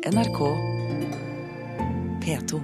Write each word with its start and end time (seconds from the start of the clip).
NRK 0.00 0.38
P2. 2.24 2.58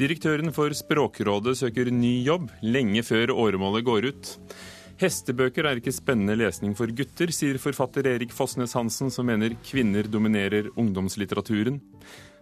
Direktøren 0.00 0.48
for 0.48 0.72
Språkrådet 0.72 1.58
søker 1.60 1.90
ny 1.92 2.22
jobb 2.24 2.48
lenge 2.64 3.04
før 3.04 3.34
åremålet 3.36 3.84
går 3.84 4.08
ut. 4.08 4.32
Hestebøker 5.04 5.68
er 5.68 5.76
ikke 5.76 5.92
spennende 5.92 6.38
lesning 6.40 6.72
for 6.72 6.88
gutter, 6.88 7.28
sier 7.36 7.60
forfatter 7.60 8.08
Erik 8.14 8.32
Fossnes 8.32 8.72
Hansen, 8.80 9.12
som 9.12 9.28
mener 9.28 9.60
kvinner 9.68 10.08
dominerer 10.08 10.72
ungdomslitteraturen. 10.72 11.82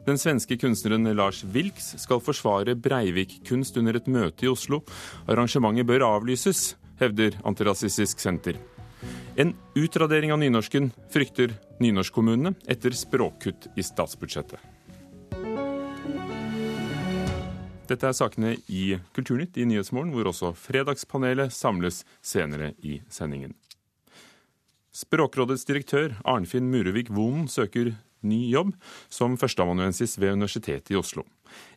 Den 0.08 0.16
svenske 0.16 0.56
kunstneren 0.56 1.04
Lars 1.12 1.42
Wilks 1.44 1.90
skal 2.00 2.22
forsvare 2.24 2.72
Breivik-kunst 2.80 3.76
under 3.76 3.98
et 3.98 4.06
møte 4.08 4.46
i 4.46 4.48
Oslo. 4.48 4.78
Arrangementet 5.28 5.84
bør 5.84 6.06
avlyses, 6.06 6.78
hevder 6.96 7.36
Antirasistisk 7.44 8.22
Senter. 8.24 8.56
En 9.36 9.52
utradering 9.76 10.32
av 10.32 10.40
nynorsken 10.40 10.88
frykter 11.12 11.52
nynorskkommunene 11.84 12.54
etter 12.72 12.96
språkkutt 12.96 13.68
i 13.76 13.84
statsbudsjettet. 13.84 14.56
Dette 17.92 18.08
er 18.08 18.16
sakene 18.16 18.56
i 18.64 18.96
Kulturnytt 19.12 19.60
i 19.60 19.68
Nyhetsmorgen, 19.68 20.16
hvor 20.16 20.32
også 20.32 20.54
Fredagspanelet 20.56 21.52
samles 21.52 22.06
senere 22.24 22.72
i 22.80 23.02
sendingen. 23.12 23.52
Språkrådets 24.88 25.68
direktør 25.68 26.16
Arnfinn 26.24 26.72
Murevik 26.72 27.12
Vonen 27.12 27.44
søker 27.52 27.92
ny 28.26 28.40
jobb 28.50 28.74
som 29.12 29.36
førsteamanuensis 29.38 30.16
ved 30.18 30.36
Universitetet 30.38 30.92
i 30.92 30.98
Oslo. 30.98 31.24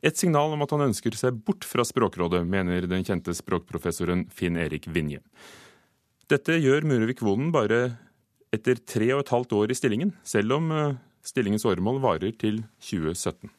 Et 0.02 0.18
signal 0.18 0.54
om 0.56 0.64
at 0.66 0.74
han 0.76 0.88
ønsker 0.90 1.16
seg 1.18 1.38
bort 1.46 1.66
fra 1.68 1.86
Språkrådet, 1.88 2.44
mener 2.48 2.88
den 2.90 3.06
kjente 3.08 3.36
språkprofessoren 3.38 4.26
Finn 4.34 4.60
Erik 4.60 4.90
Vinje. 4.92 5.22
Dette 6.32 6.58
gjør 6.60 6.86
Murevik 6.88 7.24
Vonen 7.24 7.52
bare 7.54 7.82
etter 8.52 8.80
tre 8.84 9.10
og 9.16 9.24
et 9.24 9.32
halvt 9.32 9.56
år 9.56 9.72
i 9.72 9.78
stillingen, 9.78 10.14
selv 10.28 10.58
om 10.58 10.72
eh, 10.76 11.00
stillingens 11.24 11.66
åremål 11.68 12.02
varer 12.04 12.36
til 12.40 12.62
2017. 12.84 13.52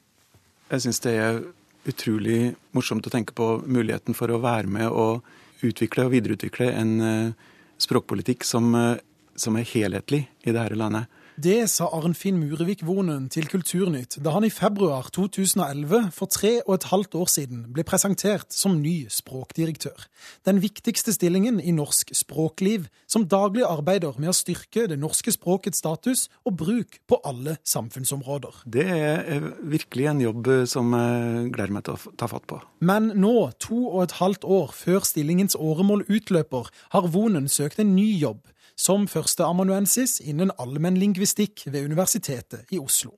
Jeg 0.72 0.84
syns 0.84 1.02
det 1.05 1.14
er 1.20 1.41
utrolig 1.89 2.55
morsomt 2.77 3.06
å 3.06 3.12
tenke 3.12 3.34
på 3.36 3.46
muligheten 3.67 4.17
for 4.17 4.30
å 4.33 4.41
være 4.42 4.70
med 4.70 4.89
og 4.89 5.24
utvikle 5.67 6.06
og 6.06 6.14
videreutvikle 6.14 6.69
en 6.74 6.92
eh, 7.06 7.50
språkpolitikk 7.83 8.46
som, 8.46 8.72
eh, 8.78 9.00
som 9.36 9.56
er 9.58 9.69
helhetlig 9.72 10.27
i 10.44 10.55
dette 10.55 10.78
landet. 10.78 11.21
Det 11.41 11.64
sa 11.72 11.86
Arnfinn 11.97 12.36
Murevik 12.36 12.83
Vonen 12.84 13.30
til 13.33 13.47
Kulturnytt 13.48 14.19
da 14.20 14.34
han 14.34 14.44
i 14.44 14.50
februar 14.52 15.06
2011, 15.16 16.11
for 16.12 16.28
tre 16.28 16.58
og 16.66 16.74
et 16.74 16.86
halvt 16.91 17.16
år 17.16 17.30
siden, 17.33 17.62
ble 17.72 17.84
presentert 17.89 18.52
som 18.52 18.77
ny 18.83 19.06
språkdirektør. 19.08 19.97
Den 20.44 20.61
viktigste 20.61 21.14
stillingen 21.16 21.56
i 21.56 21.72
norsk 21.72 22.12
språkliv, 22.12 22.84
som 23.08 23.24
daglig 23.24 23.64
arbeider 23.64 24.20
med 24.20 24.28
å 24.28 24.36
styrke 24.36 24.84
det 24.92 25.00
norske 25.00 25.33
språkets 25.33 25.80
status 25.80 26.27
og 26.44 26.58
bruk 26.61 27.00
på 27.08 27.22
alle 27.24 27.56
samfunnsområder. 27.64 28.67
Det 28.69 28.86
er 28.92 29.48
virkelig 29.64 30.12
en 30.12 30.24
jobb 30.27 30.55
som 30.69 30.92
jeg 30.92 31.48
gleder 31.56 31.77
meg 31.78 31.89
til 31.89 31.96
å 31.96 32.17
ta 32.20 32.28
fatt 32.28 32.44
på. 32.44 32.61
Men 32.84 33.08
nå, 33.17 33.36
to 33.56 33.86
og 33.86 34.02
et 34.05 34.19
halvt 34.20 34.44
år 34.44 34.77
før 34.77 35.08
stillingens 35.08 35.56
åremål 35.56 36.05
utløper, 36.12 36.69
har 36.92 37.08
Vonen 37.08 37.48
søkt 37.48 37.80
en 37.80 37.96
ny 37.96 38.11
jobb 38.20 38.44
som 38.83 39.06
førsteamanuensis 39.11 40.19
innen 40.27 40.50
allmennlingvistikk 40.58 41.69
ved 41.70 41.86
Universitetet 41.86 42.72
i 42.75 42.80
Oslo. 42.83 43.14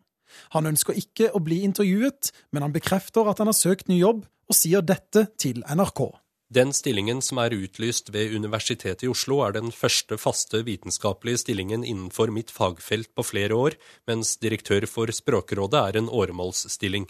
Han 0.53 0.69
ønsker 0.69 0.99
ikke 0.99 1.31
å 1.33 1.41
bli 1.45 1.63
intervjuet, 1.65 2.33
men 2.53 2.67
han 2.67 2.75
bekrefter 2.75 3.31
at 3.31 3.41
han 3.41 3.51
har 3.51 3.57
søkt 3.57 3.89
ny 3.89 4.01
jobb, 4.01 4.25
og 4.45 4.57
sier 4.59 4.85
dette 4.85 5.29
til 5.41 5.63
NRK. 5.65 6.11
Den 6.55 6.75
stillingen 6.77 7.23
som 7.25 7.41
er 7.41 7.55
utlyst 7.57 8.11
ved 8.15 8.35
Universitetet 8.37 9.07
i 9.07 9.09
Oslo, 9.11 9.41
er 9.47 9.55
den 9.57 9.73
første 9.73 10.19
faste 10.21 10.61
vitenskapelige 10.67 11.41
stillingen 11.47 11.87
innenfor 11.87 12.31
mitt 12.35 12.53
fagfelt 12.53 13.15
på 13.17 13.25
flere 13.25 13.57
år, 13.57 13.79
mens 14.11 14.37
direktør 14.43 14.85
for 14.91 15.11
Språkrådet 15.11 15.81
er 15.81 15.99
en 16.03 16.13
åremålsstilling. 16.13 17.09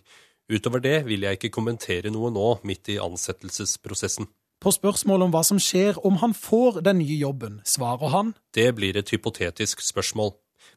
Utover 0.53 0.85
det 0.85 1.03
vil 1.09 1.27
jeg 1.27 1.41
ikke 1.41 1.53
kommentere 1.59 2.13
noe 2.15 2.31
nå, 2.33 2.47
midt 2.69 2.93
i 2.95 3.01
ansettelsesprosessen. 3.03 4.31
På 4.65 4.73
spørsmål 4.73 5.27
om 5.27 5.33
hva 5.35 5.43
som 5.45 5.59
skjer 5.61 5.99
om 6.09 6.15
han 6.23 6.33
får 6.33 6.79
den 6.87 7.03
nye 7.03 7.19
jobben, 7.21 7.59
svarer 7.69 8.09
han 8.15 8.31
Det 8.57 8.71
blir 8.79 8.97
et 8.97 9.11
hypotetisk 9.13 9.83
spørsmål, 9.85 10.31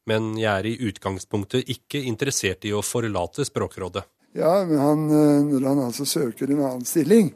men 0.03 0.34
jeg 0.36 0.52
er 0.52 0.68
i 0.68 0.90
utgangspunktet 0.90 1.72
ikke 1.72 2.02
interessert 2.03 2.68
i 2.68 2.74
å 2.75 2.84
forlate 2.84 3.48
Språkrådet. 3.48 4.03
Ja, 4.36 4.66
men 4.68 4.84
han, 4.84 5.08
eh, 5.08 5.48
når 5.53 5.70
han 5.70 5.81
altså 5.86 6.03
søker 6.03 6.52
en 6.52 6.66
annen 6.66 6.84
stilling, 6.84 7.31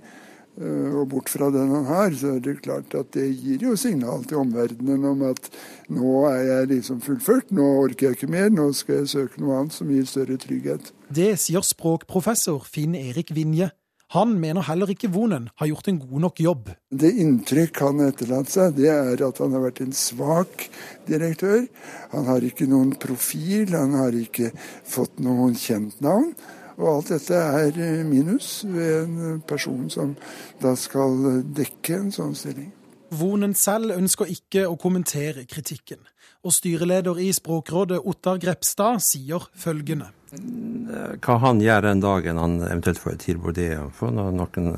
eh, 0.59 0.91
og 0.91 1.07
bort 1.15 1.31
fra 1.31 1.47
den 1.55 1.71
han 1.71 1.85
har, 1.85 2.11
så 2.11 2.35
er 2.35 2.43
det 2.43 2.59
klart 2.67 2.99
at 2.99 3.13
det 3.15 3.31
gir 3.31 3.63
jo 3.69 3.77
signal 3.79 4.27
til 4.27 4.43
omverdenen 4.43 5.07
om 5.07 5.23
at 5.31 5.47
nå 5.87 6.27
er 6.35 6.43
jeg 6.43 6.71
liksom 6.75 6.99
fullført, 6.99 7.55
nå 7.55 7.63
orker 7.87 8.09
jeg 8.09 8.19
ikke 8.19 8.33
mer, 8.35 8.51
nå 8.51 8.73
skal 8.75 9.05
jeg 9.05 9.13
søke 9.15 9.39
noe 9.39 9.55
annet 9.55 9.79
som 9.79 9.87
gir 9.87 10.03
større 10.03 10.35
trygghet. 10.35 10.91
Det 11.07 11.37
sier 11.39 11.63
språkprofessor 11.63 12.67
Finn 12.67 12.99
Erik 12.99 13.31
Vinje. 13.31 13.71
Han 14.11 14.33
mener 14.41 14.65
heller 14.67 14.89
ikke 14.91 15.07
Vonen 15.13 15.45
har 15.55 15.69
gjort 15.69 15.87
en 15.87 15.99
god 16.01 16.23
nok 16.25 16.39
jobb. 16.43 16.71
Det 16.91 17.13
inntrykk 17.23 17.79
han 17.85 18.01
etterlatt 18.03 18.51
seg, 18.51 18.73
det 18.75 18.89
er 18.91 19.23
at 19.23 19.39
han 19.39 19.55
har 19.55 19.63
vært 19.63 19.79
en 19.85 19.93
svak 19.95 20.65
direktør. 21.07 21.63
Han 22.11 22.27
har 22.27 22.43
ikke 22.43 22.67
noen 22.67 22.91
profil, 22.99 23.71
han 23.71 23.95
har 23.95 24.17
ikke 24.17 24.51
fått 24.83 25.23
noen 25.23 25.55
kjent 25.55 26.03
navn. 26.03 26.33
Og 26.75 26.87
alt 26.91 27.13
dette 27.13 27.39
er 27.39 28.03
minus 28.07 28.65
ved 28.67 28.93
en 29.05 29.41
person 29.47 29.87
som 29.93 30.15
da 30.59 30.75
skal 30.75 31.43
dekke 31.55 32.01
en 32.01 32.11
sånn 32.11 32.35
stilling. 32.35 32.71
Vonen 33.15 33.55
selv 33.55 33.95
ønsker 33.95 34.27
ikke 34.31 34.67
å 34.67 34.79
kommentere 34.79 35.47
kritikken. 35.47 36.03
Og 36.43 36.55
styreleder 36.55 37.19
i 37.21 37.29
Språkrådet 37.35 38.01
Ottar 38.07 38.39
Grepstad 38.43 38.99
sier 39.03 39.47
følgende. 39.55 40.09
Hva 40.31 41.37
han 41.43 41.59
gjør 41.63 41.85
den 41.85 42.01
dagen 42.03 42.39
han 42.39 42.59
eventuelt 42.63 43.01
får 43.01 43.15
et 43.17 43.25
tilbud, 43.27 43.55
det 43.57 43.75
får 43.97 44.13
noen 44.15 44.71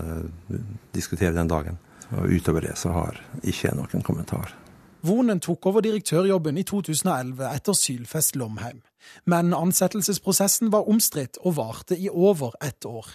diskuterer 0.95 1.35
den 1.37 1.51
dagen. 1.51 1.79
Og 2.13 2.29
utover 2.29 2.65
det 2.67 2.75
så 2.77 2.93
har 2.93 3.19
ikke 3.41 3.69
jeg 3.69 3.77
noen 3.77 4.05
kommentar. 4.05 4.53
Vonen 5.03 5.41
tok 5.43 5.65
over 5.67 5.83
direktørjobben 5.83 6.57
i 6.57 6.63
2011 6.63 7.43
etter 7.49 7.75
Sylfest 7.75 8.37
Lomheim. 8.39 8.79
Men 9.27 9.51
ansettelsesprosessen 9.55 10.71
var 10.71 10.87
omstridt 10.87 11.41
og 11.43 11.57
varte 11.57 11.97
i 11.99 12.07
over 12.09 12.55
ett 12.63 12.87
år. 12.87 13.09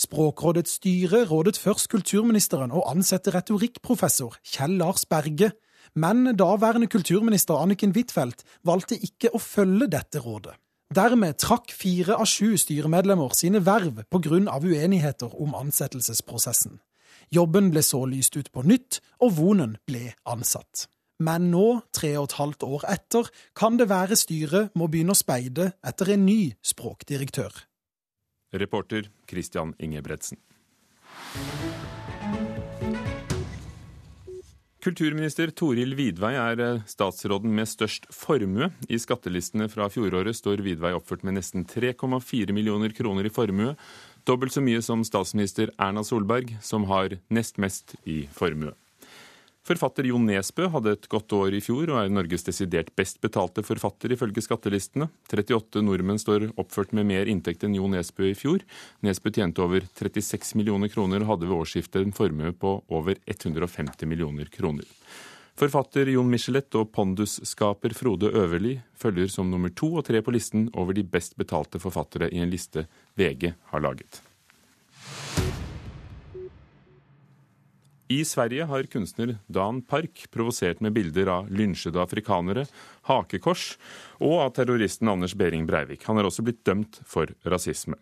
Språkrådets 0.00 0.78
styre 0.78 1.26
rådet 1.28 1.58
først 1.60 1.90
kulturministeren 1.92 2.72
å 2.72 2.86
ansette 2.88 3.34
retorikkprofessor 3.34 4.40
Kjell 4.54 4.78
Lars 4.80 5.04
Berge, 5.04 5.52
men 5.94 6.32
daværende 6.32 6.88
kulturminister 6.90 7.60
Anniken 7.60 7.92
Huitfeldt 7.94 8.42
valgte 8.64 8.96
ikke 8.96 9.34
å 9.36 9.42
følge 9.42 9.90
dette 9.92 10.24
rådet. 10.24 10.56
Dermed 10.94 11.38
trakk 11.40 11.72
fire 11.74 12.14
av 12.20 12.28
sju 12.28 12.54
styremedlemmer 12.60 13.32
sine 13.34 13.58
verv 13.66 14.04
pga. 14.12 14.58
uenigheter 14.62 15.30
om 15.42 15.54
ansettelsesprosessen. 15.54 16.78
Jobben 17.30 17.70
ble 17.70 17.82
så 17.82 18.04
lyst 18.06 18.36
ut 18.36 18.52
på 18.52 18.62
nytt, 18.62 19.00
og 19.18 19.32
Vonen 19.36 19.76
ble 19.86 20.14
ansatt. 20.24 20.86
Men 21.18 21.50
nå, 21.50 21.80
tre 21.92 22.16
og 22.18 22.28
et 22.28 22.38
halvt 22.38 22.62
år 22.62 22.84
etter, 22.88 23.30
kan 23.56 23.76
det 23.76 23.88
være 23.88 24.16
styret 24.16 24.70
må 24.74 24.86
begynne 24.86 25.16
å 25.16 25.18
speide 25.18 25.72
etter 25.82 26.14
en 26.14 26.26
ny 26.26 26.54
språkdirektør. 26.62 27.64
Reporter 28.52 29.10
Christian 29.26 29.74
Ingebretsen. 29.80 30.38
Kulturminister 34.84 35.48
Toril 35.56 35.94
Vidvei 35.96 36.34
er 36.36 36.60
eh, 36.60 36.82
statsråden 36.84 37.54
med 37.56 37.70
størst 37.70 38.04
formue. 38.12 38.68
I 38.84 38.98
skattelistene 39.00 39.70
fra 39.72 39.86
fjoråret 39.88 40.36
står 40.36 40.60
Vidvei 40.66 40.90
oppført 40.92 41.24
med 41.24 41.38
nesten 41.38 41.64
3,4 41.64 42.52
millioner 42.52 42.92
kroner 42.92 43.24
i 43.24 43.32
formue. 43.32 43.72
Dobbelt 44.28 44.52
så 44.52 44.60
mye 44.64 44.84
som 44.84 45.00
statsminister 45.08 45.72
Erna 45.80 46.04
Solberg, 46.04 46.52
som 46.60 46.84
har 46.92 47.16
nest 47.32 47.56
mest 47.56 47.96
i 48.04 48.26
formue. 48.36 48.76
Forfatter 49.64 50.04
Jon 50.04 50.26
Nesbø 50.28 50.66
hadde 50.68 50.92
et 50.92 51.06
godt 51.08 51.32
år 51.32 51.54
i 51.56 51.60
fjor, 51.64 51.88
og 51.88 51.96
er 52.02 52.10
Norges 52.12 52.42
desidert 52.44 52.90
best 53.00 53.16
betalte 53.24 53.62
forfatter 53.64 54.12
ifølge 54.12 54.42
skattelistene. 54.44 55.06
38 55.32 55.80
nordmenn 55.80 56.20
står 56.20 56.50
oppført 56.60 56.92
med 56.92 57.08
mer 57.08 57.30
inntekt 57.32 57.64
enn 57.64 57.78
Jon 57.78 57.96
Nesbø 57.96 58.28
i 58.28 58.34
fjor. 58.36 58.60
Nesbø 59.00 59.32
tjente 59.32 59.64
over 59.64 59.86
36 59.96 60.58
millioner 60.60 60.92
kroner 60.92 61.24
og 61.24 61.30
hadde 61.32 61.48
ved 61.48 61.56
årsskiftet 61.56 62.04
en 62.04 62.12
formue 62.12 62.52
på 62.52 62.74
over 62.92 63.16
150 63.24 64.04
millioner 64.10 64.52
kroner. 64.52 64.84
Forfatter 65.56 66.12
Jon 66.12 66.28
Michelet 66.28 66.76
og 66.76 66.92
pondusskaper 66.92 67.96
Frode 67.96 68.34
Øverli 68.36 68.74
følger 69.00 69.32
som 69.32 69.48
nummer 69.48 69.72
to 69.72 69.94
og 69.96 70.04
tre 70.04 70.20
på 70.20 70.36
listen 70.36 70.68
over 70.74 70.92
de 70.92 71.08
best 71.08 71.38
betalte 71.40 71.80
forfattere 71.80 72.28
i 72.28 72.44
en 72.44 72.52
liste 72.52 72.84
VG 73.16 73.54
har 73.72 73.86
laget. 73.88 74.23
I 78.14 78.24
Sverige 78.24 78.64
har 78.64 78.86
kunstner 78.86 79.38
Dan 79.46 79.80
Park 79.82 80.26
provosert 80.30 80.80
med 80.84 80.92
bilder 80.94 81.26
av 81.32 81.48
lynsjede 81.50 81.98
afrikanere, 81.98 82.62
hakekors 83.08 83.64
og 84.20 84.34
av 84.44 84.52
terroristen 84.54 85.10
Anders 85.10 85.34
Behring 85.34 85.64
Breivik. 85.66 86.04
Han 86.06 86.20
er 86.20 86.28
også 86.28 86.44
blitt 86.46 86.60
dømt 86.68 87.00
for 87.10 87.32
rasisme. 87.50 87.98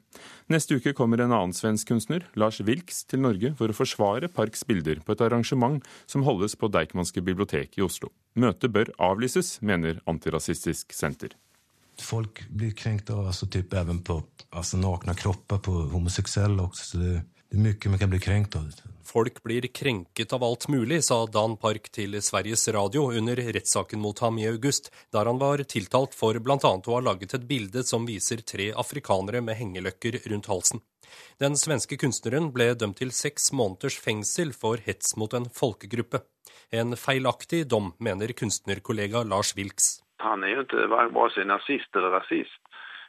Neste 0.52 0.76
uke 0.76 0.92
kommer 0.98 1.22
en 1.22 1.32
annen 1.32 1.56
svensk 1.56 1.88
kunstner, 1.94 2.26
Lars 2.36 2.60
Wilks, 2.60 3.06
til 3.08 3.22
Norge 3.24 3.54
for 3.56 3.72
å 3.72 3.78
forsvare 3.78 4.28
Parks 4.28 4.66
bilder 4.68 5.00
på 5.00 5.16
et 5.16 5.24
arrangement 5.24 5.80
som 6.04 6.26
holdes 6.28 6.58
på 6.60 6.68
Deichmanske 6.74 7.24
bibliotek 7.24 7.80
i 7.80 7.86
Oslo. 7.86 8.12
Møtet 8.36 8.74
bør 8.74 8.92
avlyses, 9.00 9.62
mener 9.64 10.02
Antirasistisk 10.10 10.92
Senter. 10.92 11.38
Folk 12.02 12.44
blir 12.52 12.76
krenkt 12.76 13.08
av 13.14 13.30
altså, 13.30 13.48
typ, 13.48 13.72
even 13.80 14.04
på 14.04 14.18
altså, 14.50 14.76
nakne 14.80 15.16
kropper 15.16 15.60
på 15.64 15.78
homoseksuelle 15.92 16.68
også. 16.68 16.88
Så 16.90 17.00
det, 17.00 17.20
det 17.52 17.58
er 17.58 17.64
mye 17.66 17.90
man 17.92 18.00
kan 18.00 18.08
bli 18.08 18.18
krenkt 18.18 18.54
av. 18.56 18.68
Folk 19.04 19.42
blir 19.44 19.66
krenket 19.76 20.32
av 20.32 20.44
alt 20.44 20.68
mulig, 20.72 21.02
sa 21.04 21.26
Dan 21.28 21.58
Park 21.60 21.90
til 21.92 22.16
Sveriges 22.24 22.64
Radio 22.72 23.10
under 23.12 23.36
rettssaken 23.36 24.00
mot 24.00 24.22
ham 24.24 24.38
i 24.40 24.46
august, 24.48 24.88
der 25.12 25.28
han 25.28 25.36
var 25.36 25.60
tiltalt 25.68 26.16
for 26.16 26.38
bl.a. 26.40 26.56
å 26.56 26.94
ha 26.94 27.00
laget 27.04 27.34
et 27.36 27.44
bilde 27.44 27.84
som 27.84 28.08
viser 28.08 28.40
tre 28.40 28.70
afrikanere 28.72 29.44
med 29.44 29.60
hengeløkker 29.60 30.16
rundt 30.32 30.48
halsen. 30.48 30.80
Den 31.44 31.58
svenske 31.60 31.98
kunstneren 32.00 32.48
ble 32.56 32.70
dømt 32.72 33.02
til 33.02 33.12
seks 33.12 33.52
måneders 33.52 34.00
fengsel 34.00 34.56
for 34.56 34.80
hets 34.80 35.12
mot 35.20 35.36
en 35.36 35.50
folkegruppe. 35.52 36.22
En 36.72 36.96
feilaktig 36.96 37.66
dom, 37.68 37.92
mener 38.00 38.32
kunstnerkollega 38.32 39.26
Lars 39.28 39.52
Wilks. 39.60 39.98
Han 40.24 40.40
er 40.46 40.56
jo 40.56 40.64
ikke 40.64 40.88
verken 40.88 41.52
nazist 41.52 42.00
eller 42.00 42.16
rasist. 42.16 42.61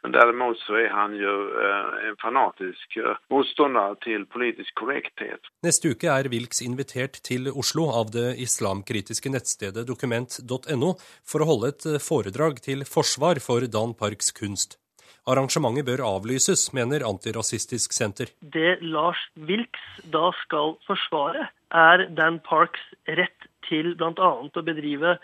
Men 0.03 0.11
derimot 0.11 0.59
så 0.65 0.75
er 0.81 0.89
han 0.91 1.15
jo 1.15 1.33
eh, 1.55 1.91
en 2.09 2.17
fanatisk 2.19 2.97
eh, 2.99 3.19
motstander 3.31 3.95
til 4.03 4.25
politisk 4.27 4.75
korrekthet. 4.81 5.47
Neste 5.63 5.93
uke 5.95 6.11
er 6.11 6.27
Wilks 6.33 6.59
invitert 6.65 7.21
til 7.23 7.47
Oslo 7.47 7.87
av 7.95 8.11
det 8.11 8.33
islamkritiske 8.43 9.31
nettstedet 9.31 9.85
dokument.no 9.87 10.89
for 10.99 11.43
å 11.43 11.47
holde 11.47 11.71
et 11.71 11.87
eh, 11.87 12.01
foredrag 12.03 12.59
til 12.65 12.83
forsvar 12.83 13.39
for 13.43 13.63
Dan 13.71 13.95
Parks 13.95 14.35
kunst. 14.35 14.75
Arrangementet 15.23 15.87
bør 15.87 16.03
avlyses, 16.03 16.65
mener 16.75 17.05
Antirasistisk 17.07 17.95
Senter. 17.95 18.33
Det 18.43 18.81
Lars 18.83 19.21
Wilks 19.39 19.85
da 20.11 20.33
skal 20.41 20.75
forsvare, 20.83 21.47
er 21.71 22.09
Dan 22.11 22.41
Parks 22.43 22.83
rett 23.07 23.47
til 23.69 23.93
bl.a. 23.95 24.33
å 24.43 24.65
bedrive 24.67 25.15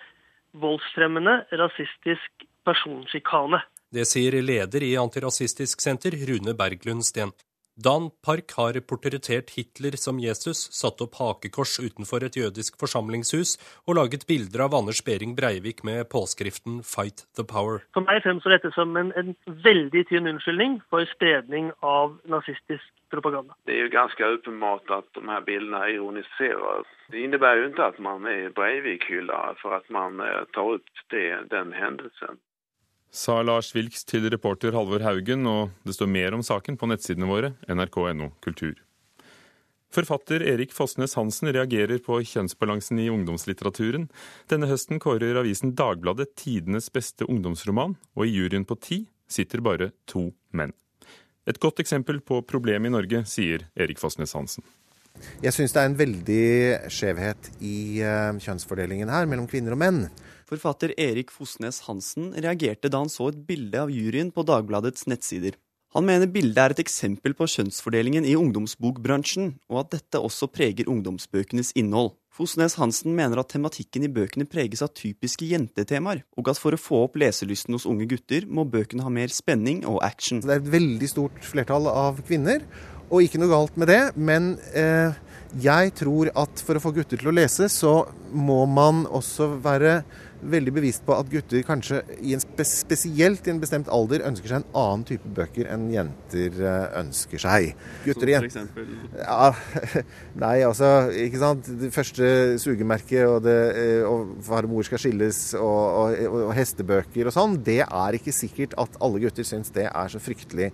voldsfremmende 0.55 1.41
rasistisk 1.59 2.47
personsjikane. 2.63 3.59
Det 3.89 4.03
sier 4.05 4.35
leder 4.45 4.83
i 4.85 4.91
Antirasistisk 5.01 5.81
Senter, 5.81 6.13
Rune 6.29 6.53
Berglund 6.53 7.01
Steen. 7.07 7.31
Dan 7.73 8.09
Park 8.25 8.51
har 8.57 8.77
portrettert 8.85 9.49
Hitler 9.55 9.95
som 9.97 10.19
Jesus, 10.21 10.59
satt 10.79 10.99
opp 11.01 11.15
hakekors 11.17 11.79
utenfor 11.79 12.25
et 12.27 12.35
jødisk 12.37 12.75
forsamlingshus 12.77 13.55
og 13.87 13.95
laget 13.97 14.27
bilder 14.29 14.67
av 14.67 14.75
Anders 14.77 14.99
Behring 15.07 15.33
Breivik 15.33 15.81
med 15.87 16.05
påskriften 16.11 16.83
'Fight 16.85 17.23
the 17.33 17.45
Power'. 17.53 17.81
For 17.97 18.05
meg 18.05 18.21
fremstår 18.25 18.57
dette 18.57 18.71
som 18.75 18.93
en, 18.99 19.09
en, 19.17 19.33
veldig 19.65 20.03
tynn 20.11 20.29
unnskyldning 20.33 20.75
for 20.93 21.09
spredning 21.15 21.71
av 21.81 22.19
nazistisk 22.29 22.85
propaganda. 23.09 23.57
Det 23.65 23.73
er 23.73 23.87
jo 23.87 23.95
ganske 23.95 24.29
åpenbart 24.35 24.93
at 24.99 25.09
de 25.17 25.25
her 25.25 25.41
bildene 25.49 25.81
ironiserer. 25.95 26.85
Det 27.09 27.25
innebærer 27.25 27.63
jo 27.63 27.71
ikke 27.71 27.89
at 27.89 27.97
man 27.97 28.29
er 28.29 28.53
Breivik-hyller 28.53 29.57
for 29.63 29.79
at 29.79 29.89
man 29.89 30.21
eh, 30.21 30.45
tar 30.53 30.75
opp 30.77 31.03
det, 31.09 31.49
den 31.49 31.73
hendelsen 31.73 32.37
sa 33.11 33.39
Lars 33.41 33.71
Wilks 33.75 34.05
til 34.07 34.29
reporter 34.29 34.75
Halvor 34.75 35.03
Haugen, 35.05 35.47
og 35.49 35.73
det 35.85 35.95
står 35.97 36.11
mer 36.11 36.37
om 36.37 36.45
saken 36.45 36.77
på 36.77 36.89
nettsidene 36.89 37.29
våre, 37.29 37.53
nrk.no 37.69 38.31
kultur. 38.43 38.77
Forfatter 39.89 40.43
Erik 40.45 40.73
Fossnes 40.75 41.15
Hansen 41.17 41.49
reagerer 41.49 41.97
på 42.05 42.19
kjønnsbalansen 42.21 42.99
i 43.01 43.07
ungdomslitteraturen. 43.09 44.05
Denne 44.51 44.69
høsten 44.69 45.01
kårer 45.01 45.39
avisen 45.41 45.73
Dagbladet 45.77 46.35
tidenes 46.37 46.91
beste 46.93 47.25
ungdomsroman, 47.25 47.97
og 48.13 48.27
i 48.27 48.35
juryen 48.35 48.67
på 48.69 48.77
ti 48.77 48.99
sitter 49.29 49.65
bare 49.65 49.89
to 50.09 50.29
menn. 50.53 50.75
Et 51.49 51.57
godt 51.57 51.81
eksempel 51.81 52.21
på 52.21 52.43
problemet 52.45 52.91
i 52.91 52.93
Norge, 52.93 53.23
sier 53.25 53.65
Erik 53.73 53.97
Fossnes 53.97 54.35
Hansen. 54.37 54.65
Jeg 55.41 55.55
syns 55.55 55.73
det 55.73 55.81
er 55.81 55.89
en 55.89 55.99
veldig 55.99 56.49
skjevhet 56.93 57.49
i 57.65 57.77
eh, 58.05 58.37
kjønnsfordelingen 58.45 59.09
her 59.09 59.25
mellom 59.29 59.49
kvinner 59.49 59.73
og 59.73 59.81
menn. 59.81 60.03
Forfatter 60.49 60.95
Erik 60.97 61.29
Fosnes 61.29 61.83
Hansen 61.85 62.31
reagerte 62.33 62.89
da 62.89 63.03
han 63.03 63.11
så 63.11 63.27
et 63.29 63.41
bilde 63.45 63.77
av 63.77 63.91
juryen 63.93 64.31
på 64.33 64.41
Dagbladets 64.47 65.05
nettsider. 65.05 65.53
Han 65.93 66.05
mener 66.05 66.29
bildet 66.29 66.57
er 66.61 66.73
et 66.73 66.81
eksempel 66.83 67.33
på 67.37 67.47
kjønnsfordelingen 67.49 68.25
i 68.25 68.35
ungdomsbokbransjen, 68.37 69.55
og 69.69 69.83
at 69.83 69.93
dette 69.95 70.21
også 70.21 70.49
preger 70.53 70.89
ungdomsbøkenes 70.89 71.71
innhold. 71.77 72.15
Fosnes 72.33 72.77
Hansen 72.79 73.15
mener 73.17 73.41
at 73.41 73.49
tematikken 73.51 74.05
i 74.05 74.11
bøkene 74.13 74.45
preges 74.49 74.83
av 74.85 74.93
typiske 74.97 75.45
jentetemaer, 75.49 76.21
og 76.37 76.49
at 76.49 76.61
for 76.61 76.73
å 76.73 76.81
få 76.81 77.03
opp 77.07 77.17
leselysten 77.19 77.77
hos 77.77 77.87
unge 77.89 78.05
gutter, 78.09 78.45
må 78.45 78.65
bøkene 78.69 79.05
ha 79.05 79.13
mer 79.13 79.33
spenning 79.33 79.81
og 79.89 79.97
action. 80.05 80.41
Det 80.45 80.53
er 80.55 80.61
et 80.61 80.71
veldig 80.77 81.09
stort 81.09 81.41
flertall 81.45 81.89
av 81.91 82.21
kvinner, 82.25 82.65
og 83.09 83.25
ikke 83.25 83.41
noe 83.41 83.53
galt 83.53 83.77
med 83.81 83.89
det, 83.89 84.01
men 84.13 84.53
eh, 84.77 85.17
jeg 85.57 85.93
tror 85.97 86.29
at 86.37 86.61
for 86.61 86.77
å 86.77 86.83
få 86.83 86.93
gutter 86.93 87.17
til 87.17 87.31
å 87.31 87.33
lese, 87.33 87.65
så 87.73 88.03
må 88.29 88.61
man 88.69 89.07
også 89.09 89.55
være 89.63 90.03
veldig 90.41 90.73
bevisst 90.75 91.03
på 91.07 91.15
at 91.17 91.29
gutter 91.31 91.63
kanskje 91.67 92.01
i 92.23 92.33
en 92.35 92.43
spe 92.43 92.65
spesielt 92.67 93.47
i 93.47 93.53
en 93.53 93.61
bestemt 93.61 93.89
alder 93.91 94.23
ønsker 94.27 94.51
seg 94.51 94.61
en 94.61 94.77
annen 94.81 95.05
type 95.07 95.31
bøker 95.35 95.69
enn 95.73 95.87
jenter 95.93 96.61
eh, 96.63 96.85
ønsker 97.01 97.41
seg. 97.43 97.73
Gutter 98.05 98.31
Som 98.31 98.39
for 98.39 98.49
eksempel? 98.49 98.93
Ja, 99.17 99.49
nei, 100.45 100.55
altså, 100.67 100.91
ikke 101.25 101.41
sant. 101.41 101.69
Det 101.81 101.91
første 101.95 102.31
sugemerket 102.61 103.25
og, 103.27 103.41
det, 103.47 103.57
eh, 103.79 104.07
og 104.07 104.39
far 104.45 104.67
og 104.67 104.75
mor 104.75 104.87
skal 104.87 105.01
skilles 105.01 105.41
og, 105.59 105.83
og, 106.05 106.39
og 106.45 106.55
hestebøker 106.57 107.29
og 107.29 107.35
sånn, 107.35 107.59
det 107.65 107.81
er 107.85 108.19
ikke 108.19 108.35
sikkert 108.35 108.77
at 108.79 108.97
alle 109.03 109.21
gutter 109.25 109.47
syns 109.47 109.73
det 109.75 109.89
er 109.89 110.11
så 110.11 110.21
fryktelig 110.23 110.71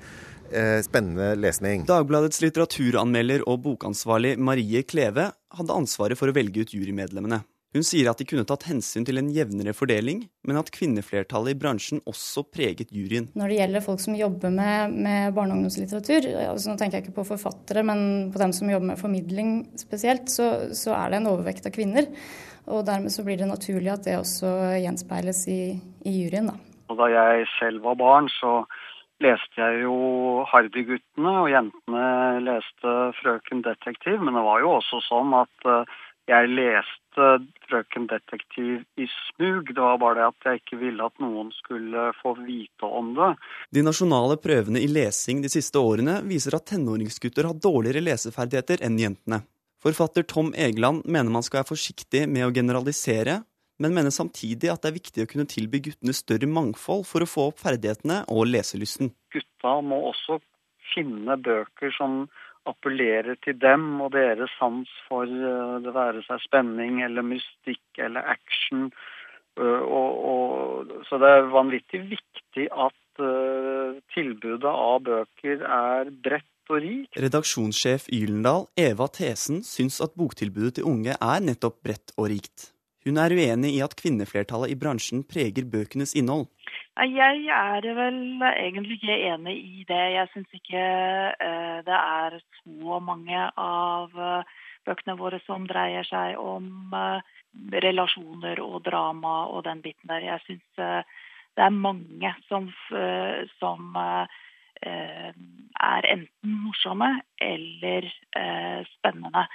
eh, 0.52 0.80
spennende 0.86 1.34
lesning. 1.40 1.86
Dagbladets 1.90 2.42
litteraturanmelder 2.44 3.46
og 3.50 3.64
bokansvarlig 3.66 4.36
Marie 4.38 4.86
Kleve 4.88 5.32
hadde 5.56 5.82
ansvaret 5.82 6.20
for 6.20 6.32
å 6.32 6.36
velge 6.36 6.66
ut 6.66 6.74
jurymedlemmene. 6.76 7.44
Hun 7.76 7.84
sier 7.84 8.08
at 8.08 8.22
de 8.22 8.24
kunne 8.24 8.46
tatt 8.48 8.64
hensyn 8.70 9.04
til 9.04 9.20
en 9.20 9.28
jevnere 9.36 9.74
fordeling, 9.76 10.22
men 10.48 10.60
at 10.62 10.70
kvinneflertallet 10.72 11.52
i 11.52 11.60
bransjen 11.60 12.00
også 12.08 12.46
preget 12.48 12.94
juryen. 12.96 13.28
Når 13.36 13.52
det 13.52 13.58
gjelder 13.60 13.84
folk 13.84 14.00
som 14.00 14.16
jobber 14.16 14.54
med, 14.56 14.96
med 14.96 15.36
barne- 15.36 15.52
og 15.52 15.60
ungdomslitteratur, 15.60 16.30
altså 16.46 16.72
nå 16.72 16.80
tenker 16.80 17.02
jeg 17.02 17.10
ikke 17.10 17.18
på 17.20 17.28
forfattere, 17.34 17.84
men 17.84 18.32
på 18.32 18.40
dem 18.40 18.56
som 18.56 18.72
jobber 18.72 18.94
med 18.94 19.02
formidling 19.02 19.52
spesielt, 19.76 20.32
så, 20.32 20.72
så 20.72 20.96
er 20.96 21.12
det 21.12 21.20
en 21.20 21.30
overvekt 21.34 21.68
av 21.68 21.76
kvinner. 21.76 22.08
Og 22.72 22.88
dermed 22.88 23.12
så 23.12 23.28
blir 23.28 23.44
det 23.44 23.52
naturlig 23.52 23.92
at 23.92 24.08
det 24.08 24.18
også 24.22 24.56
gjenspeiles 24.80 25.44
i, 25.52 25.62
i 26.08 26.18
juryen. 26.22 26.54
Da. 26.54 26.58
Og 26.90 27.04
da 27.04 27.12
jeg 27.12 27.46
selv 27.60 27.84
var 27.84 28.00
barn, 28.00 28.32
så 28.40 28.62
leste 29.24 29.60
jeg 29.60 29.84
jo 29.84 30.46
Hardy-guttene, 30.48 31.38
og 31.44 31.52
jentene 31.52 32.08
leste 32.48 32.98
Frøken 33.20 33.68
detektiv. 33.68 34.22
Men 34.24 34.40
det 34.40 34.48
var 34.48 34.64
jo 34.64 34.78
også 34.80 35.04
sånn 35.06 35.36
at 35.44 35.68
uh, 35.70 35.98
jeg 36.32 36.56
leste 36.56 37.05
Frøken 37.16 38.06
Detektiv 38.12 38.84
i 39.00 39.08
smug. 39.08 39.72
Det 39.72 39.82
var 39.82 39.98
bare 40.02 40.20
det 40.20 40.28
at 40.28 40.48
jeg 40.50 40.62
ikke 40.62 40.80
ville 40.84 41.08
at 41.08 41.24
noen 41.24 41.50
skulle 41.56 42.10
få 42.22 42.36
vite 42.44 42.88
om 42.88 43.14
det. 43.18 43.32
De 43.74 43.84
nasjonale 43.86 44.38
prøvene 44.42 44.84
i 44.84 44.92
lesing 44.92 45.42
de 45.46 45.52
siste 45.52 45.82
årene 45.82 46.20
viser 46.28 46.58
at 46.58 46.68
tenåringsgutter 46.72 47.50
har 47.50 47.60
dårligere 47.60 48.04
leseferdigheter 48.06 48.86
enn 48.86 49.00
jentene. 49.02 49.42
Forfatter 49.86 50.26
Tom 50.26 50.54
Egeland 50.58 51.04
mener 51.06 51.30
man 51.30 51.46
skal 51.46 51.62
være 51.62 51.74
forsiktig 51.76 52.24
med 52.32 52.48
å 52.48 52.54
generalisere, 52.54 53.44
men 53.78 53.94
mener 53.94 54.14
samtidig 54.14 54.72
at 54.72 54.82
det 54.82 54.90
er 54.90 54.98
viktig 54.98 55.26
å 55.26 55.30
kunne 55.30 55.50
tilby 55.52 55.82
guttene 55.90 56.16
større 56.16 56.50
mangfold 56.50 57.04
for 57.10 57.22
å 57.22 57.30
få 57.30 57.50
opp 57.52 57.62
ferdighetene 57.62 58.24
og 58.32 58.48
leselysten. 58.50 59.12
Gutta 59.36 59.76
må 59.86 60.00
også 60.10 60.40
finne 60.94 61.36
bøker 61.38 61.94
som 61.98 62.26
appellerer 62.70 63.38
til 63.46 63.58
dem 63.62 64.02
og 64.04 64.14
deres 64.16 64.52
sans 64.60 64.90
for 65.10 65.30
uh, 65.30 65.78
det 65.84 65.94
være 65.96 66.24
seg 66.28 66.42
spenning 66.46 67.02
eller 67.06 67.26
mystikk 67.26 68.02
eller 68.02 68.26
action. 68.36 68.90
Uh, 69.60 69.82
og, 69.84 70.12
og, 70.32 70.94
så 71.10 71.20
det 71.22 71.32
er 71.32 71.54
vanvittig 71.54 72.04
viktig 72.12 72.68
at 72.72 73.24
uh, 73.24 73.96
tilbudet 74.16 74.72
av 74.72 75.02
bøker 75.06 75.64
er 75.64 76.12
bredt 76.12 76.74
og 76.74 76.82
rikt. 76.82 77.20
Redaksjonssjef 77.22 78.10
Ylendal, 78.14 78.66
Eva 78.78 79.08
Thesen, 79.14 79.62
syns 79.64 80.02
at 80.04 80.16
boktilbudet 80.18 80.80
til 80.80 80.90
unge 80.90 81.14
er 81.16 81.46
nettopp 81.46 81.84
bredt 81.86 82.16
og 82.18 82.32
rikt. 82.34 82.72
Hun 83.06 83.20
er 83.22 83.36
uenig 83.38 83.76
i 83.76 83.84
at 83.86 83.94
kvinneflertallet 84.00 84.74
i 84.74 84.78
bransjen 84.82 85.22
preger 85.30 85.68
bøkenes 85.70 86.16
innhold. 86.18 86.48
Jeg 86.96 87.48
er 87.52 87.84
vel 87.96 88.42
egentlig 88.42 88.96
ikke 88.96 89.16
enig 89.28 89.56
i 89.58 89.84
det. 89.88 90.04
Jeg 90.16 90.28
syns 90.32 90.54
ikke 90.56 90.84
uh, 91.44 91.80
det 91.84 91.98
er 91.98 92.38
så 92.62 93.00
mange 93.04 93.42
av 93.60 94.16
uh, 94.16 94.48
bøkene 94.88 95.18
våre 95.20 95.42
som 95.44 95.68
dreier 95.68 96.08
seg 96.08 96.40
om 96.40 96.94
uh, 96.96 97.20
relasjoner 97.84 98.62
og 98.64 98.86
drama 98.88 99.44
og 99.52 99.66
den 99.68 99.84
biten 99.84 100.08
der. 100.08 100.24
Jeg 100.24 100.40
syns 100.48 101.04
det 101.56 101.64
er 101.64 101.70
mange 101.72 102.32
som, 102.48 102.68
som 103.60 103.96
er 103.96 104.28
enten 106.12 106.58
morsomme 106.66 107.22
eller 107.40 108.10
spennende. 108.92 109.46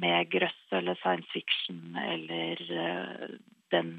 med 0.00 0.30
grøss 0.32 0.72
eller 0.72 0.96
science 0.96 1.28
fiction 1.32 1.96
eller 2.00 3.36
den 3.70 3.90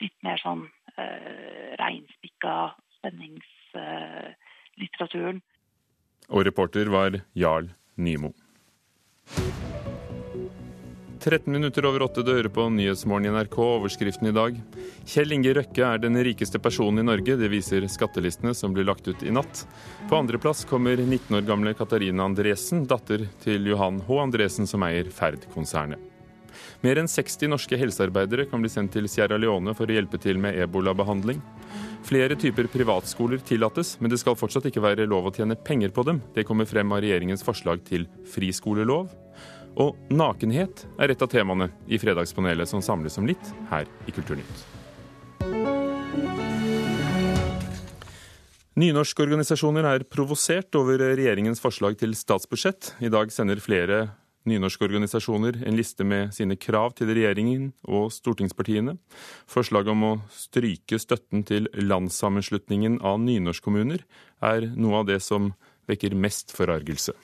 litt 0.00 0.18
mer 0.22 0.36
sånn 0.44 0.66
reinspikka 1.80 2.54
spenningslitteraturen. 2.98 5.40
Og 6.30 6.46
reporter 6.46 6.86
var 6.92 7.20
Jarl 7.34 7.68
Nymo. 7.96 8.32
13 11.22 11.52
minutter 11.52 11.86
over 11.86 12.02
åtte 12.02 12.24
dører 12.26 12.48
på 12.50 12.64
Nyhetsmorgen 12.74 13.28
i 13.28 13.30
NRK. 13.30 13.54
Overskriften 13.62 14.28
i 14.28 14.32
dag. 14.34 14.56
Kjell 15.06 15.32
Inge 15.36 15.52
Røkke 15.54 15.84
er 15.86 16.00
den 16.02 16.18
rikeste 16.26 16.58
personen 16.58 16.98
i 16.98 17.04
Norge. 17.06 17.36
Det 17.38 17.50
viser 17.52 17.86
skattelistene 17.86 18.50
som 18.58 18.74
blir 18.74 18.88
lagt 18.88 19.06
ut 19.06 19.22
i 19.22 19.30
natt. 19.30 19.62
På 20.10 20.18
andreplass 20.18 20.64
kommer 20.66 20.98
19 20.98 21.38
år 21.38 21.46
gamle 21.46 21.76
Katarina 21.78 22.26
Andresen, 22.26 22.88
datter 22.90 23.28
til 23.44 23.70
Johan 23.70 24.02
H. 24.08 24.18
Andresen, 24.24 24.66
som 24.66 24.82
eier 24.82 25.14
Ferd-konsernet. 25.14 26.11
Mer 26.84 27.00
enn 27.00 27.10
60 27.10 27.50
norske 27.52 27.78
helsearbeidere 27.78 28.46
kan 28.50 28.62
bli 28.62 28.70
sendt 28.72 28.94
til 28.96 29.08
Sierra 29.10 29.38
Leone 29.40 29.74
for 29.78 29.90
å 29.90 29.96
hjelpe 29.96 30.20
til 30.22 30.40
med 30.42 30.58
ebolabehandling. 30.64 31.42
Flere 32.06 32.36
typer 32.38 32.66
privatskoler 32.72 33.42
tillates, 33.46 33.94
men 34.00 34.10
det 34.10 34.18
skal 34.22 34.38
fortsatt 34.38 34.66
ikke 34.70 34.82
være 34.82 35.06
lov 35.10 35.30
å 35.30 35.34
tjene 35.34 35.56
penger 35.56 35.94
på 35.94 36.04
dem. 36.08 36.22
Det 36.34 36.46
kommer 36.48 36.66
frem 36.68 36.90
av 36.92 37.02
regjeringens 37.04 37.44
forslag 37.46 37.84
til 37.86 38.08
friskolelov. 38.34 39.12
Og 39.80 39.96
nakenhet 40.12 40.84
er 41.00 41.14
et 41.14 41.24
av 41.24 41.30
temaene 41.32 41.70
i 41.88 42.00
Fredagspanelet 42.00 42.68
som 42.68 42.84
samles 42.84 43.16
om 43.20 43.28
litt 43.30 43.52
her 43.70 43.88
i 44.06 44.12
Kulturnytt. 44.12 44.66
Nynorskorganisasjoner 48.72 49.84
er 49.84 50.04
provosert 50.08 50.72
over 50.80 50.96
regjeringens 51.12 51.60
forslag 51.60 51.98
til 52.00 52.14
statsbudsjett. 52.16 52.94
I 53.04 53.10
dag 53.12 53.28
sender 53.32 53.60
flere 53.60 54.06
nynorske 54.48 54.84
organisasjoner 54.86 55.60
en 55.66 55.76
liste 55.78 56.04
med 56.04 56.32
sine 56.36 56.56
krav 56.60 56.94
til 56.98 57.10
regjeringen 57.12 57.70
og 57.84 58.10
stortingspartiene. 58.14 58.96
Forslaget 59.50 59.92
om 59.94 60.06
å 60.08 60.14
stryke 60.34 60.98
støtten 61.02 61.44
til 61.48 61.68
landssammenslutningen 61.78 63.00
av 63.06 63.20
nynorskkommuner 63.22 64.04
er 64.42 64.70
noe 64.74 65.02
av 65.02 65.10
det 65.10 65.20
som 65.22 65.52
vekker 65.90 66.16
mest 66.18 66.54
forargelse. 66.56 67.14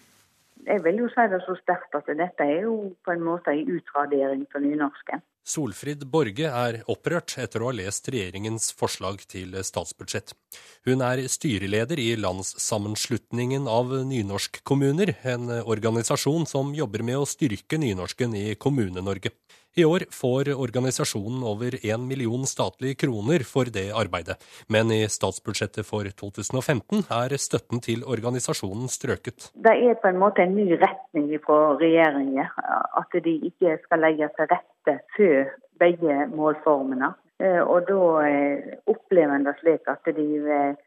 Jeg 0.68 0.82
vil 0.84 0.98
jo 1.00 1.08
si 1.12 1.24
det 1.32 1.40
så 1.46 1.54
sterkt 1.62 1.94
at 1.96 2.08
dette 2.18 2.44
er 2.44 2.66
jo 2.66 2.92
på 3.06 3.14
en 3.14 3.22
måte 3.24 3.54
en 3.54 3.76
utradering 3.78 4.44
av 4.54 4.64
nynorsken. 4.64 5.22
Solfrid 5.48 6.02
Borge 6.12 6.44
er 6.44 6.82
opprørt 6.92 7.32
etter 7.40 7.62
å 7.62 7.70
ha 7.70 7.76
lest 7.78 8.10
regjeringens 8.12 8.68
forslag 8.76 9.22
til 9.30 9.56
statsbudsjett. 9.64 10.34
Hun 10.84 11.00
er 11.04 11.22
styreleder 11.32 12.00
i 12.02 12.10
Landssammenslutningen 12.20 13.64
av 13.70 13.94
nynorskkommuner, 14.10 15.14
en 15.24 15.48
organisasjon 15.62 16.44
som 16.50 16.74
jobber 16.76 17.06
med 17.06 17.22
å 17.22 17.28
styrke 17.28 17.80
nynorsken 17.80 18.36
i 18.36 18.52
Kommune-Norge. 18.60 19.32
I 19.78 19.84
år 19.84 20.02
får 20.10 20.48
organisasjonen 20.58 21.42
over 21.46 21.76
én 21.86 22.06
million 22.08 22.42
statlige 22.50 22.96
kroner 22.98 23.44
for 23.46 23.68
det 23.70 23.84
arbeidet, 23.94 24.34
men 24.66 24.90
i 24.90 25.04
statsbudsjettet 25.06 25.86
for 25.86 26.08
2015 26.18 27.04
er 27.14 27.34
støtten 27.38 27.78
til 27.84 28.02
organisasjonen 28.02 28.90
strøket. 28.90 29.52
Det 29.54 29.76
er 29.76 29.94
på 30.02 30.10
en 30.10 30.18
måte 30.18 30.42
en 30.42 30.56
ny 30.58 30.80
retning 30.82 31.30
fra 31.44 31.76
regjeringen, 31.78 32.50
at 32.98 33.18
de 33.28 33.36
ikke 33.52 33.76
skal 33.84 34.02
legge 34.02 34.26
til 34.34 34.50
rette 34.50 34.96
for 35.14 35.54
begge 35.78 36.18
målformene. 36.34 37.12
Eh, 37.38 37.62
og 37.62 37.86
da 37.86 38.02
eh, 38.26 38.76
opplever 38.90 39.36
en 39.36 39.46
det 39.46 39.56
slik 39.60 39.88
at 39.90 40.10
de 40.16 40.28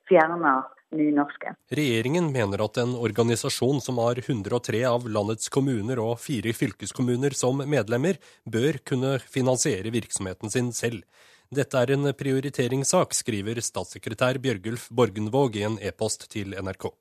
fjerner 0.09 0.63
nynorske. 0.91 1.53
Regjeringen 1.71 2.31
mener 2.33 2.63
at 2.65 2.77
en 2.81 2.95
organisasjon 2.99 3.79
som 3.83 3.99
har 4.03 4.19
103 4.19 4.83
av 4.89 5.07
landets 5.07 5.51
kommuner 5.53 6.01
og 6.03 6.17
fire 6.19 6.53
fylkeskommuner 6.55 7.35
som 7.37 7.63
medlemmer, 7.63 8.19
bør 8.43 8.81
kunne 8.83 9.17
finansiere 9.23 9.93
virksomheten 9.93 10.51
sin 10.51 10.73
selv. 10.75 11.05
Dette 11.51 11.79
er 11.79 11.91
en 11.95 12.11
prioriteringssak, 12.15 13.15
skriver 13.15 13.59
statssekretær 13.59 14.39
Bjørgulf 14.43 14.87
Borgenvåg 14.91 15.57
i 15.59 15.65
en 15.67 15.79
e-post 15.83 16.29
til 16.31 16.55
NRK. 16.55 16.91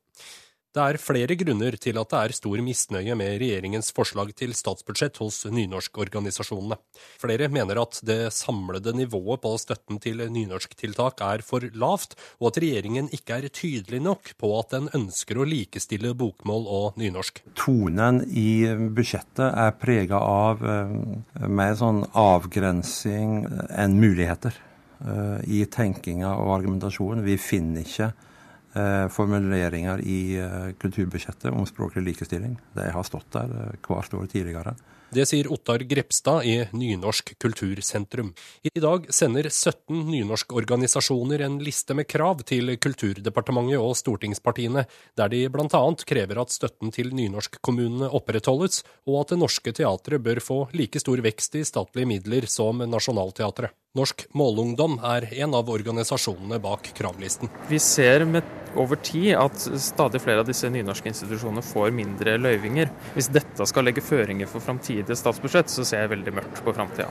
Det 0.71 0.83
er 0.87 1.01
flere 1.03 1.35
grunner 1.35 1.75
til 1.83 1.97
at 1.99 2.13
det 2.13 2.19
er 2.21 2.33
stor 2.37 2.61
misnøye 2.63 3.15
med 3.19 3.41
regjeringens 3.43 3.89
forslag 3.91 4.29
til 4.39 4.53
statsbudsjett 4.55 5.17
hos 5.19 5.41
nynorskorganisasjonene. 5.51 6.79
Flere 7.19 7.49
mener 7.51 7.81
at 7.83 7.99
det 8.07 8.29
samlede 8.37 8.95
nivået 8.95 9.43
på 9.43 9.51
støtten 9.59 9.99
til 9.99 10.23
nynorsktiltak 10.31 11.25
er 11.27 11.43
for 11.43 11.67
lavt, 11.75 12.15
og 12.39 12.53
at 12.53 12.63
regjeringen 12.63 13.11
ikke 13.11 13.41
er 13.41 13.49
tydelig 13.51 13.99
nok 14.07 14.31
på 14.39 14.53
at 14.61 14.71
den 14.77 14.87
ønsker 14.95 15.43
å 15.43 15.49
likestille 15.51 16.15
bokmål 16.15 16.71
og 16.71 17.03
nynorsk. 17.03 17.43
Tonen 17.59 18.23
i 18.31 18.71
budsjettet 18.95 19.51
er 19.51 19.75
prega 19.83 20.23
av 20.23 20.63
eh, 20.63 20.97
mer 21.51 21.75
sånn 21.83 22.05
avgrensing 22.15 23.41
enn 23.75 23.99
muligheter 23.99 24.55
eh, 24.55 25.39
i 25.51 25.67
tenkinga 25.67 26.37
og 26.39 26.61
argumentasjonen. 26.61 27.27
Vi 27.27 27.41
finner 27.43 27.83
ikke 27.83 28.13
formuleringer 29.11 30.03
i 30.07 30.21
eh, 30.39 30.71
kulturbudsjettet 30.79 31.51
om 31.51 31.67
språklig 31.67 32.05
likestilling. 32.07 32.57
De 32.77 32.87
har 32.95 33.07
stått 33.07 33.33
der 33.35 33.51
eh, 33.51 33.77
hvert 33.89 34.15
år 34.15 34.31
tidligere. 34.31 34.77
Det 35.11 35.25
sier 35.27 35.49
Ottar 35.51 35.83
Grepstad 35.91 36.45
i 36.47 36.53
Nynorsk 36.71 37.33
kultursentrum. 37.43 38.29
I 38.63 38.79
dag 38.79 39.09
sender 39.11 39.49
17 39.51 40.05
nynorskorganisasjoner 40.07 41.43
en 41.43 41.57
liste 41.67 41.97
med 41.99 42.07
krav 42.07 42.45
til 42.47 42.77
Kulturdepartementet 42.79 43.83
og 43.83 43.97
stortingspartiene, 43.99 44.85
der 45.19 45.33
de 45.33 45.43
bl.a. 45.51 45.83
krever 46.07 46.39
at 46.39 46.55
støtten 46.55 46.95
til 46.95 47.11
nynorskkommunene 47.11 48.13
opprettholdes, 48.21 48.85
og 49.11 49.25
at 49.25 49.35
Det 49.35 49.41
Norske 49.43 49.75
Teatret 49.75 50.23
bør 50.23 50.39
få 50.47 50.61
like 50.79 51.03
stor 51.03 51.27
vekst 51.27 51.59
i 51.59 51.67
statlige 51.67 52.07
midler 52.07 52.47
som 52.47 52.79
Nationaltheatret. 52.79 53.75
Norsk 53.99 54.29
Målungdom 54.39 55.01
er 55.03 55.27
en 55.43 55.59
av 55.59 55.67
organisasjonene 55.75 56.61
bak 56.63 56.93
kravlisten. 56.95 57.51
Vi 57.67 57.83
ser 57.83 58.23
med 58.23 58.47
over 58.79 58.97
tid 58.97 59.35
at 59.39 59.59
stadig 59.83 60.23
flere 60.23 60.45
av 60.45 60.49
disse 60.49 60.71
nynorske 60.71 61.11
institusjonene 61.11 61.63
får 61.65 61.93
mindre 61.95 62.37
løyvinger. 62.41 62.91
Hvis 63.17 63.31
dette 63.35 63.67
skal 63.67 63.89
legge 63.89 64.05
føringer 64.05 64.51
for 64.51 64.65
framtidige 64.65 65.19
statsbudsjett, 65.19 65.73
så 65.73 65.87
ser 65.87 66.05
jeg 66.05 66.15
veldig 66.15 66.37
mørkt 66.41 66.63
på 66.65 66.75
framtida. 66.77 67.11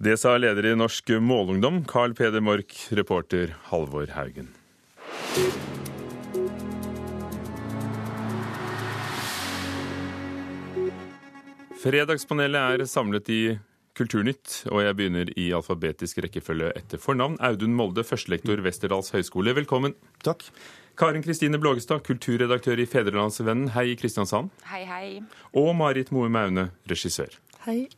Det 0.00 0.16
sa 0.16 0.32
leder 0.40 0.70
i 0.70 0.76
Norsk 0.80 1.12
Målungdom, 1.20 1.82
Carl 1.84 2.14
Peder 2.16 2.40
Mork, 2.40 2.72
reporter 2.96 3.52
Halvor 3.68 4.08
Haugen. 4.16 4.48
Fredagspanelet 11.80 12.80
er 12.80 12.88
samlet 12.88 13.28
i 13.32 13.42
Kulturnytt, 14.00 14.62
og 14.72 14.80
jeg 14.80 14.96
begynner 14.96 15.28
i 15.36 15.50
alfabetisk 15.52 16.22
rekkefølge 16.24 16.70
etter 16.78 17.00
fornavn. 17.00 17.34
Audun 17.44 17.74
Molde, 17.76 18.00
førstelektor 18.06 18.62
Westerdals 18.64 19.12
høgskole, 19.12 19.52
velkommen. 19.58 19.92
Takk. 20.24 20.46
Karin 20.96 21.20
Kristine 21.24 21.60
Blågestad, 21.60 22.00
kulturredaktør 22.06 22.80
i 22.80 22.86
Fedrelandsvennen, 22.88 23.74
hei 23.76 23.90
i 23.92 23.98
Kristiansand. 24.00 24.48
Hei, 24.70 24.86
hei. 24.88 25.06
Og 25.52 25.74
Marit 25.76 26.14
Moe 26.16 26.32
Maune, 26.32 26.70
regissør. 26.88 27.36
Hei. 27.66 27.90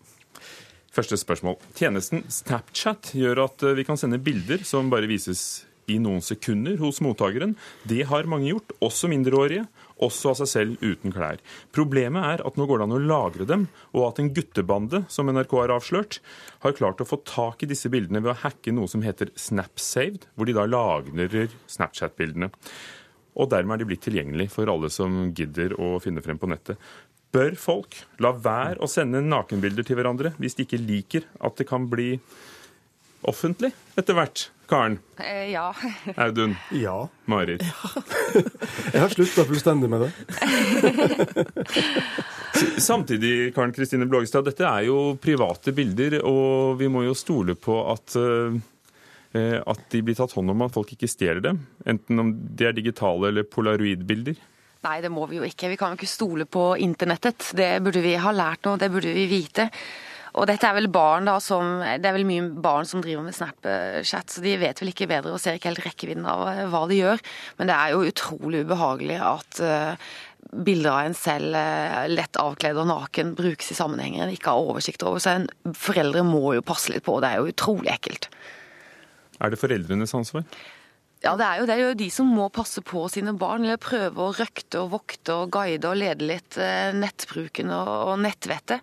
Første 0.92 1.20
spørsmål. 1.22 1.60
Tjenesten 1.78 2.26
Snapchat 2.26 3.14
gjør 3.16 3.46
at 3.46 3.62
eh, 3.62 3.76
vi 3.78 3.86
kan 3.86 4.00
sende 4.00 4.18
bilder 4.22 4.66
som 4.66 4.90
bare 4.92 5.06
vises 5.10 5.62
i 5.90 6.00
noen 6.02 6.22
sekunder 6.22 6.76
hos 6.82 6.98
mottakeren. 7.04 7.54
Det 7.88 8.02
har 8.10 8.28
mange 8.30 8.50
gjort, 8.50 8.74
også 8.82 9.10
mindreårige 9.10 9.64
også 10.02 10.32
av 10.32 10.38
seg 10.40 10.50
selv 10.50 10.84
uten 10.84 11.14
klær. 11.14 11.42
Problemet 11.74 12.28
er 12.28 12.44
at 12.46 12.56
nå 12.58 12.66
går 12.68 12.80
det 12.80 12.88
an 12.88 12.96
å 12.96 13.02
lagre 13.02 13.46
dem, 13.48 13.66
og 13.92 14.08
at 14.08 14.22
en 14.22 14.32
guttebande, 14.34 15.04
som 15.12 15.30
NRK 15.30 15.54
har 15.60 15.74
avslørt, 15.76 16.20
har 16.64 16.76
klart 16.78 17.02
å 17.02 17.08
få 17.08 17.20
tak 17.28 17.62
i 17.62 17.70
disse 17.70 17.90
bildene 17.92 18.22
ved 18.22 18.34
å 18.34 18.40
hacke 18.44 18.74
noe 18.74 18.90
som 18.90 19.04
heter 19.04 19.32
Snapsaved, 19.38 20.28
hvor 20.34 20.48
de 20.48 20.56
da 20.56 20.66
lagrer 20.68 21.52
Snapchat-bildene. 21.70 22.52
Og 23.32 23.48
dermed 23.48 23.76
er 23.76 23.82
de 23.82 23.88
blitt 23.88 24.04
tilgjengelig 24.04 24.50
for 24.52 24.68
alle 24.68 24.90
som 24.92 25.30
gidder 25.32 25.74
å 25.80 25.96
finne 26.04 26.24
frem 26.24 26.40
på 26.40 26.50
nettet. 26.52 26.80
Bør 27.32 27.54
folk 27.56 27.96
la 28.20 28.34
være 28.36 28.82
å 28.84 28.90
sende 28.90 29.22
nakenbilder 29.24 29.86
til 29.88 29.96
hverandre 29.96 30.34
hvis 30.36 30.58
de 30.58 30.66
ikke 30.66 30.82
liker 30.82 31.24
at 31.40 31.56
det 31.56 31.64
kan 31.70 31.86
bli 31.88 32.18
offentlig 33.28 33.72
etter 33.98 34.16
hvert? 34.16 34.48
Karen? 34.72 34.98
Eh, 35.20 35.50
ja. 35.52 35.74
Audun? 36.16 36.56
Ja. 36.70 37.08
Marit? 37.24 37.62
Ja. 37.62 38.02
Jeg 38.94 39.00
har 39.02 39.12
slutta 39.12 39.44
fullstendig 39.48 39.90
med 39.92 40.06
det. 40.06 40.10
Samtidig, 42.80 43.52
Karen 43.54 43.72
Kristine 43.76 44.08
Blågestad, 44.08 44.46
dette 44.48 44.64
er 44.68 44.86
jo 44.88 45.16
private 45.20 45.74
bilder, 45.76 46.20
og 46.24 46.78
vi 46.80 46.88
må 46.92 47.04
jo 47.04 47.16
stole 47.16 47.56
på 47.58 47.78
at 47.92 48.16
uh, 48.16 48.56
at 49.32 49.84
de 49.92 50.02
blir 50.04 50.16
tatt 50.16 50.34
hånd 50.36 50.52
om, 50.52 50.64
at 50.64 50.74
folk 50.74 50.90
ikke 50.92 51.08
stjeler 51.08 51.40
dem? 51.44 51.62
Enten 51.88 52.20
om 52.20 52.32
de 52.32 52.66
er 52.68 52.74
digitale 52.76 53.30
eller 53.30 53.46
polaroidbilder? 53.48 54.40
Nei, 54.82 54.96
det 55.00 55.12
må 55.14 55.24
vi 55.30 55.38
jo 55.38 55.46
ikke. 55.46 55.70
Vi 55.72 55.78
kan 55.80 55.92
jo 55.92 56.00
ikke 56.00 56.10
stole 56.10 56.44
på 56.50 56.72
internettet. 56.82 57.52
Det 57.56 57.70
burde 57.84 58.02
vi 58.02 58.16
ha 58.18 58.32
lært 58.34 58.66
nå, 58.66 58.74
det 58.80 58.90
burde 58.92 59.12
vi 59.14 59.28
vite. 59.30 59.68
Og 60.32 60.48
dette 60.48 60.64
er 60.64 60.76
vel 60.78 60.88
barn 60.92 61.28
da 61.28 61.36
som 61.44 61.80
Det 61.82 62.08
er 62.08 62.16
vel 62.16 62.26
mye 62.28 62.48
barn 62.64 62.88
som 62.88 63.02
driver 63.04 63.24
med 63.26 63.36
Snapchat, 63.36 64.32
så 64.32 64.44
de 64.44 64.56
vet 64.60 64.80
vel 64.80 64.92
ikke 64.92 65.08
bedre 65.10 65.34
og 65.34 65.40
ser 65.42 65.58
ikke 65.58 65.72
helt 65.72 65.84
rekkevidden 65.84 66.28
av 66.28 66.44
eh, 66.48 66.64
hva 66.72 66.84
de 66.88 67.00
gjør. 67.02 67.22
Men 67.58 67.68
det 67.68 67.76
er 67.76 67.92
jo 67.92 68.04
utrolig 68.08 68.62
ubehagelig 68.64 69.18
at 69.20 69.60
uh, 69.60 70.12
bilder 70.52 70.90
av 70.92 71.00
en 71.04 71.16
selv 71.16 71.56
eh, 71.58 72.04
lett 72.12 72.38
avkledd 72.40 72.80
og 72.80 72.88
naken 72.88 73.34
brukes 73.36 73.72
i 73.74 73.76
sammenhenger 73.76 74.24
en 74.24 74.32
ikke 74.32 74.54
har 74.54 74.70
oversikt 74.72 75.04
over. 75.04 75.20
Så 75.22 75.34
en, 75.34 75.48
foreldre 75.76 76.24
må 76.26 76.54
jo 76.56 76.64
passe 76.64 76.92
litt 76.92 77.04
på, 77.04 77.18
det 77.20 77.32
er 77.32 77.42
jo 77.42 77.52
utrolig 77.52 77.92
ekkelt. 77.92 78.30
Er 79.42 79.52
det 79.52 79.60
foreldrenes 79.60 80.14
ansvar? 80.16 80.46
Ja, 81.22 81.36
det 81.38 81.44
er 81.46 81.60
jo 81.60 81.66
det. 81.68 81.74
Det 81.74 81.76
er 81.76 81.90
jo 81.92 81.98
de 82.00 82.08
som 82.10 82.30
må 82.34 82.48
passe 82.50 82.82
på 82.82 83.04
sine 83.12 83.34
barn, 83.38 83.66
eller 83.66 83.78
prøve 83.78 84.24
å 84.24 84.32
røkte 84.34 84.80
og 84.80 84.94
vokte 84.96 85.36
og 85.44 85.52
guide 85.54 85.86
og 85.86 86.00
lede 86.00 86.26
litt 86.26 86.56
nettbruken 86.98 87.70
og 87.76 88.16
nettvettet. 88.24 88.82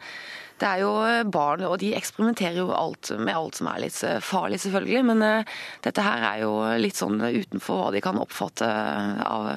Det 0.59 0.67
er 0.67 0.81
jo 0.83 0.93
barn, 1.31 1.63
og 1.67 1.77
de 1.81 1.93
eksperimenterer 1.95 2.59
jo 2.59 2.71
alt, 2.75 3.11
med 3.15 3.35
alt 3.35 3.59
som 3.59 3.69
er 3.71 3.85
litt 3.85 3.99
farlig, 4.25 4.59
selvfølgelig. 4.65 5.03
Men 5.07 5.23
uh, 5.23 5.59
dette 5.85 6.03
her 6.03 6.25
er 6.33 6.41
jo 6.43 6.51
litt 6.81 6.99
sånn 6.99 7.21
utenfor 7.23 7.85
hva 7.85 7.93
de 7.95 8.03
kan 8.03 8.19
oppfatte 8.19 8.67
av 8.67 9.47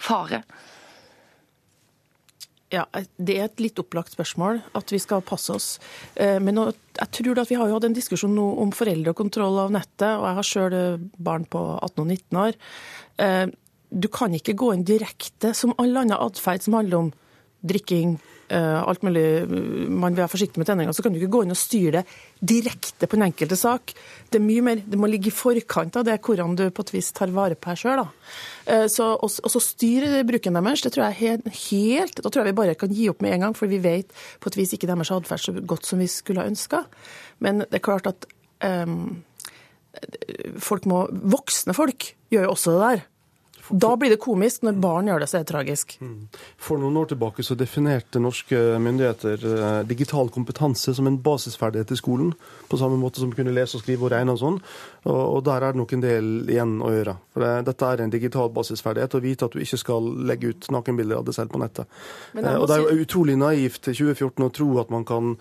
fare. 0.00 0.42
Ja, 2.70 2.84
Det 3.18 3.34
er 3.34 3.48
et 3.48 3.58
litt 3.58 3.80
opplagt 3.82 4.12
spørsmål 4.14 4.60
at 4.78 4.92
vi 4.94 5.00
skal 5.02 5.24
passe 5.26 5.50
oss. 5.56 5.70
Men 6.14 6.54
men 6.54 6.68
jeg 7.00 7.10
tror 7.16 7.40
at 7.42 7.50
vi 7.50 7.56
har 7.58 7.66
jo 7.66 7.74
hatt 7.74 7.86
en 7.88 7.96
diskusjon 7.96 8.36
nå 8.36 8.44
om 8.62 8.70
foreldrekontroll 8.70 9.58
av 9.64 9.72
nettet, 9.74 10.12
og 10.12 10.28
jeg 10.28 10.36
har 10.38 10.46
sjøl 10.46 10.76
barn 11.18 11.48
på 11.50 11.64
18 11.80 12.04
og 12.04 12.06
19 12.06 12.38
år. 12.44 12.60
Eh, 13.20 13.46
du 13.90 14.08
kan 14.12 14.34
ikke 14.34 14.56
gå 14.58 14.72
inn 14.74 14.86
direkte 14.86 15.52
som 15.56 15.74
all 15.82 15.96
annen 15.96 16.16
atferd 16.16 16.62
som 16.64 16.78
handler 16.78 17.06
om 17.06 17.10
drikking, 17.62 18.18
Eh, 18.50 18.82
alt 18.82 19.04
mulig 19.06 19.46
man 19.46 20.10
vil 20.10 20.24
være 20.24 20.32
forsiktig 20.32 20.58
med 20.58 20.66
tenninga, 20.66 20.92
så 20.92 21.04
kan 21.04 21.14
du 21.14 21.20
ikke 21.20 21.30
gå 21.36 21.42
inn 21.44 21.54
og 21.54 21.58
styre 21.58 22.00
det 22.00 22.48
direkte 22.50 23.06
på 23.06 23.14
den 23.14 23.28
enkelte 23.28 23.54
sak. 23.58 23.92
Det 24.26 24.40
er 24.40 24.42
mye 24.42 24.64
mer, 24.66 24.80
det 24.82 24.98
må 24.98 25.06
ligge 25.06 25.30
i 25.30 25.34
forkant 25.34 26.00
av 26.00 26.08
det 26.08 26.16
hvordan 26.26 26.56
du 26.58 26.64
på 26.74 26.82
et 26.82 26.90
vis 26.96 27.12
tar 27.14 27.30
vare 27.36 27.54
på 27.54 27.70
deg 27.70 27.78
sjøl. 27.78 28.02
Eh, 28.66 28.88
og 28.90 29.30
så 29.30 29.62
styre 29.62 30.24
bruken 30.26 30.58
deres, 30.58 30.82
det 30.82 30.94
tror 30.96 31.06
jeg 31.06 31.18
helt, 31.20 31.46
helt 31.70 32.18
Da 32.24 32.26
tror 32.26 32.42
jeg 32.42 32.50
vi 32.50 32.58
bare 32.58 32.74
kan 32.80 32.94
gi 32.94 33.06
opp 33.12 33.22
med 33.22 33.36
en 33.36 33.46
gang, 33.46 33.54
for 33.54 33.70
vi 33.70 33.78
vet 33.84 34.10
på 34.42 34.50
et 34.50 34.58
vis 34.58 34.74
ikke 34.74 34.90
deres 34.90 35.14
atferd 35.14 35.44
så 35.46 35.54
godt 35.54 35.86
som 35.86 36.02
vi 36.02 36.10
skulle 36.10 36.42
ha 36.42 36.50
ønska. 36.50 36.82
Men 37.38 37.62
det 37.62 37.78
er 37.78 37.86
klart 37.86 38.10
at 38.10 38.26
um, 38.66 39.22
folk 40.58 40.90
må, 40.90 41.04
voksne 41.10 41.74
folk 41.76 42.16
gjør 42.34 42.48
jo 42.48 42.54
også 42.56 42.74
det 42.74 42.82
der. 42.82 43.06
Da 43.70 43.96
blir 43.96 44.10
det 44.10 44.20
komisk. 44.22 44.64
Når 44.66 44.78
barn 44.82 45.08
gjør 45.10 45.22
det, 45.22 45.28
så 45.30 45.38
er 45.38 45.44
det 45.44 45.50
tragisk. 45.52 45.96
Mm. 46.02 46.28
For 46.60 46.80
noen 46.80 46.98
år 47.00 47.10
tilbake 47.12 47.44
så 47.46 47.56
definerte 47.58 48.22
norske 48.22 48.58
myndigheter 48.82 49.46
eh, 49.50 49.80
digital 49.88 50.30
kompetanse 50.34 50.94
som 50.96 51.08
en 51.08 51.18
basisferdighet 51.22 51.94
i 51.94 51.98
skolen, 52.00 52.32
på 52.70 52.80
samme 52.80 52.98
måte 53.00 53.22
som 53.22 53.32
kunne 53.34 53.54
lese 53.54 53.78
og 53.78 53.84
skrive 53.84 54.06
og 54.06 54.12
regne 54.14 54.34
og 54.34 54.42
sånn. 54.42 54.58
Og, 55.10 55.40
der 55.46 55.64
er 55.64 55.72
det 55.72 55.80
nok 55.80 55.94
en 55.96 56.04
del 56.04 56.30
igjen 56.50 56.76
å 56.84 56.90
gjøre. 56.92 57.16
For 57.32 57.62
Dette 57.64 57.88
er 57.88 58.04
en 58.04 58.12
digital 58.12 58.50
basisferdighet, 58.54 59.16
å 59.16 59.24
vite 59.24 59.48
at 59.48 59.56
du 59.56 59.62
ikke 59.62 59.80
skal 59.80 60.10
legge 60.28 60.52
ut 60.52 60.70
nakenbilder 60.74 61.22
av 61.22 61.28
deg 61.28 61.38
selv 61.38 61.54
på 61.54 61.62
nettet. 61.62 62.00
Eh, 62.36 62.54
og 62.56 62.68
Det 62.68 62.76
er 62.76 62.84
jo 62.84 63.06
utrolig 63.06 63.38
naivt 63.40 63.84
til 63.86 63.96
2014 64.10 64.46
å 64.46 64.54
tro 64.60 64.70
at 64.82 64.92
man 64.92 65.06
kan 65.08 65.36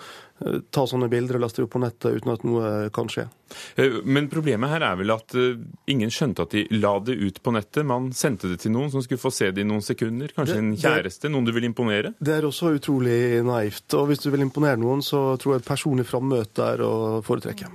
ta 0.71 0.85
sånne 0.87 1.09
bilder 1.11 1.37
og 1.37 1.43
laste 1.45 1.63
opp 1.65 1.73
på 1.75 1.81
nettet 1.83 2.19
uten 2.19 2.33
at 2.33 2.45
noe 2.47 2.71
kan 2.95 3.09
skje. 3.11 3.27
Eh, 3.75 3.99
men 4.05 4.29
problemet 4.31 4.71
her 4.71 4.85
er 4.85 4.99
vel 4.99 5.13
at 5.15 5.35
eh, 5.37 5.59
ingen 5.91 6.13
skjønte 6.13 6.45
at 6.45 6.55
de 6.55 6.65
la 6.77 6.93
det 7.03 7.17
ut 7.19 7.41
på 7.43 7.53
nettet. 7.55 7.87
Man 7.87 8.11
sendte 8.15 8.51
det 8.51 8.61
til 8.63 8.73
noen 8.75 8.91
som 8.93 9.03
skulle 9.05 9.21
få 9.21 9.33
se 9.33 9.51
det 9.55 9.65
i 9.65 9.67
noen 9.67 9.83
sekunder. 9.85 10.33
Kanskje 10.35 10.59
det, 10.59 10.63
en 10.63 10.79
kjæreste, 10.79 11.33
noen 11.33 11.49
du 11.49 11.53
vil 11.55 11.67
imponere? 11.69 12.13
Det 12.19 12.37
er 12.37 12.47
også 12.47 12.73
utrolig 12.77 13.43
naivt. 13.45 13.87
Og 13.99 14.09
hvis 14.11 14.23
du 14.23 14.31
vil 14.33 14.45
imponere 14.45 14.79
noen, 14.81 15.03
så 15.05 15.33
tror 15.41 15.57
jeg 15.57 15.67
personlig 15.67 16.07
frammøte 16.09 16.73
er 16.75 16.85
å 16.85 16.93
foretrekke. 17.25 17.71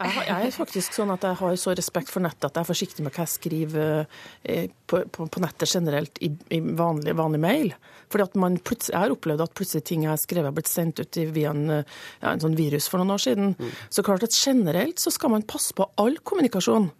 Jeg, 0.00 0.46
er 0.46 0.54
faktisk 0.54 0.94
sånn 0.96 1.12
at 1.12 1.24
jeg 1.26 1.36
har 1.36 1.56
så 1.60 1.74
respekt 1.76 2.08
for 2.12 2.24
nettet 2.24 2.46
at 2.48 2.56
jeg 2.56 2.64
er 2.64 2.68
forsiktig 2.70 3.04
med 3.04 3.12
hva 3.12 3.26
jeg 3.26 3.32
skriver 3.34 4.06
på, 4.88 5.02
på, 5.12 5.26
på 5.28 5.42
nettet 5.44 5.74
generelt 5.74 6.20
i, 6.24 6.30
i 6.56 6.60
vanlig, 6.60 7.12
vanlig 7.18 7.40
mail. 7.42 7.74
Fordi 8.10 8.24
at 8.26 8.38
man 8.40 8.56
Jeg 8.56 8.96
har 8.96 9.12
opplevd 9.12 9.44
at 9.44 9.54
plutselig 9.54 9.84
ting 9.84 10.06
jeg 10.06 10.12
har 10.12 10.20
skrevet, 10.20 10.48
har 10.48 10.56
blitt 10.56 10.70
sendt 10.70 11.02
ut 11.02 11.20
via 11.34 11.52
en, 11.52 11.68
ja, 11.70 12.32
en 12.32 12.42
sånn 12.42 12.56
virus 12.58 12.88
for 12.88 13.02
noen 13.02 13.14
år 13.14 13.22
siden. 13.22 13.52
Mm. 13.58 13.76
Så 13.90 14.06
klart 14.06 14.24
at 14.24 14.34
generelt 14.36 14.98
så 15.02 15.12
skal 15.14 15.34
man 15.34 15.46
passe 15.46 15.76
på 15.76 15.86
all 16.00 16.16
kommunikasjon. 16.24 16.90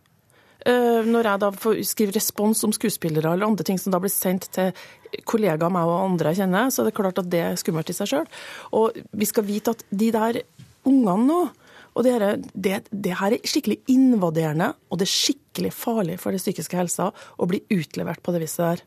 Uh, 0.60 1.00
når 1.08 1.24
jeg 1.24 1.40
da 1.40 1.48
skriver 1.88 2.18
respons 2.18 2.66
om 2.68 2.72
skuespillere 2.76 3.32
eller 3.32 3.48
andre 3.48 3.64
ting 3.64 3.78
som 3.80 3.94
da 3.94 4.00
blir 4.02 4.12
sendt 4.12 4.50
til 4.52 4.74
kollegaer 5.24 5.72
meg 5.72 5.88
og 5.88 6.02
andre 6.04 6.34
jeg 6.34 6.42
kjenner, 6.42 6.68
så 6.68 6.82
er 6.82 6.90
det 6.90 6.98
klart 6.98 7.20
at 7.22 7.30
det 7.32 7.40
er 7.46 7.56
skummelt 7.60 7.88
i 7.88 7.96
seg 7.96 8.10
sjøl. 8.10 8.28
Og 8.76 8.98
vi 9.16 9.28
skal 9.28 9.48
vite 9.48 9.72
at 9.72 9.86
de 9.88 10.10
der 10.12 10.42
ungene 10.84 11.24
nå 11.26 11.40
og 11.94 12.06
det, 12.06 12.12
her, 12.14 12.36
det, 12.54 12.76
det, 12.90 13.16
her 13.18 13.34
er 13.34 13.48
skikkelig 13.48 13.80
invaderende, 13.90 14.72
og 14.90 15.00
det 15.00 15.08
er 15.08 15.12
skikkelig 15.14 15.72
farlig 15.74 16.20
for 16.22 16.34
den 16.34 16.42
psykiske 16.42 16.78
helsa 16.78 17.10
å 17.10 17.48
bli 17.50 17.62
utlevert 17.74 18.22
på 18.22 18.34
det 18.34 18.44
viset 18.44 18.62
der. 18.62 18.84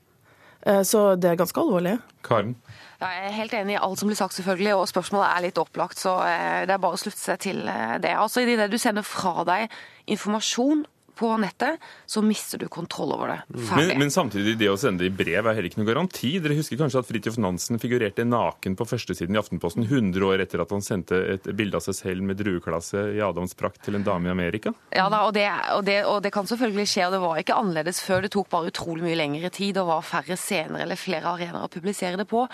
Eh, 0.66 0.82
så 0.88 1.16
det 1.20 1.30
er 1.32 1.40
ganske 1.40 1.60
alvorlig. 1.60 1.98
Karen? 2.24 2.56
Jeg 3.04 3.26
er 3.28 3.36
helt 3.36 3.56
enig 3.58 3.76
i 3.76 3.82
alt 3.84 4.00
som 4.00 4.08
blir 4.08 4.18
sagt, 4.20 4.36
selvfølgelig, 4.38 4.76
og 4.80 4.88
spørsmålet 4.88 5.28
er 5.28 5.46
litt 5.48 5.60
opplagt. 5.60 6.00
Så 6.00 6.16
eh, 6.24 6.64
det 6.68 6.76
er 6.76 6.84
bare 6.84 6.96
å 6.96 7.02
slutte 7.02 7.20
seg 7.20 7.42
til 7.44 7.60
eh, 7.68 7.98
det. 8.04 8.14
Altså, 8.16 8.44
I 8.44 8.56
det 8.56 8.70
du 8.72 8.80
sender 8.80 9.04
fra 9.08 9.44
deg 9.48 9.74
informasjon 10.14 10.86
på 11.16 11.30
nettet, 11.42 11.82
så 12.10 12.22
mister 12.26 12.62
du 12.62 12.68
kontroll 12.72 13.14
over 13.16 13.34
det. 13.34 13.40
Men, 13.76 13.94
men, 14.00 14.12
samtidig, 14.14 14.56
det 14.60 14.70
å 14.72 14.78
sende 14.80 15.04
det 15.04 15.12
i 15.12 15.16
brev 15.16 15.46
er 15.46 15.58
heller 15.58 15.70
ikke 15.70 15.82
noe 15.82 15.90
garanti. 15.90 16.32
Dere 16.44 16.58
husker 16.58 16.80
kanskje 16.80 17.04
at 17.04 17.10
Fridtjof 17.10 17.38
Nansen 17.42 17.82
figurerte 17.82 18.26
naken 18.28 18.78
på 18.80 18.88
førstesiden 18.90 19.36
i 19.36 19.42
Aftenposten 19.42 19.86
100 19.86 20.26
år 20.28 20.44
etter 20.46 20.64
at 20.64 20.74
han 20.74 20.84
sendte 20.86 21.20
et 21.36 21.50
bilde 21.56 21.78
av 21.80 21.86
seg 21.86 21.98
selv 22.00 22.28
med 22.28 22.40
drueklasse 22.42 23.06
i 23.18 23.22
adamsprakt 23.24 23.84
til 23.86 24.00
en 24.00 24.06
dame 24.06 24.30
i 24.30 24.34
Amerika? 24.34 24.74
Ja 24.96 25.08
da, 25.14 25.24
og 25.28 25.34
det, 25.38 25.46
og, 25.76 25.84
det, 25.88 26.00
og 26.10 26.22
det, 26.26 26.34
kan 26.36 26.50
selvfølgelig 26.50 26.88
skje, 26.90 27.08
og 27.08 27.16
det 27.16 27.24
var 27.24 27.42
ikke 27.42 27.60
annerledes 27.60 28.02
før. 28.04 28.26
Det 28.26 28.34
tok 28.36 28.50
bare 28.54 28.72
utrolig 28.74 29.06
mye 29.08 29.20
lengre 29.20 29.54
tid 29.54 29.80
og 29.82 29.92
var 29.92 30.08
færre 30.08 30.38
scener 30.40 30.86
eller 30.86 31.00
flere 31.00 31.30
arenaer 31.36 31.68
å 31.68 31.74
publisere 31.74 32.20
det 32.20 32.28
på. 32.32 32.46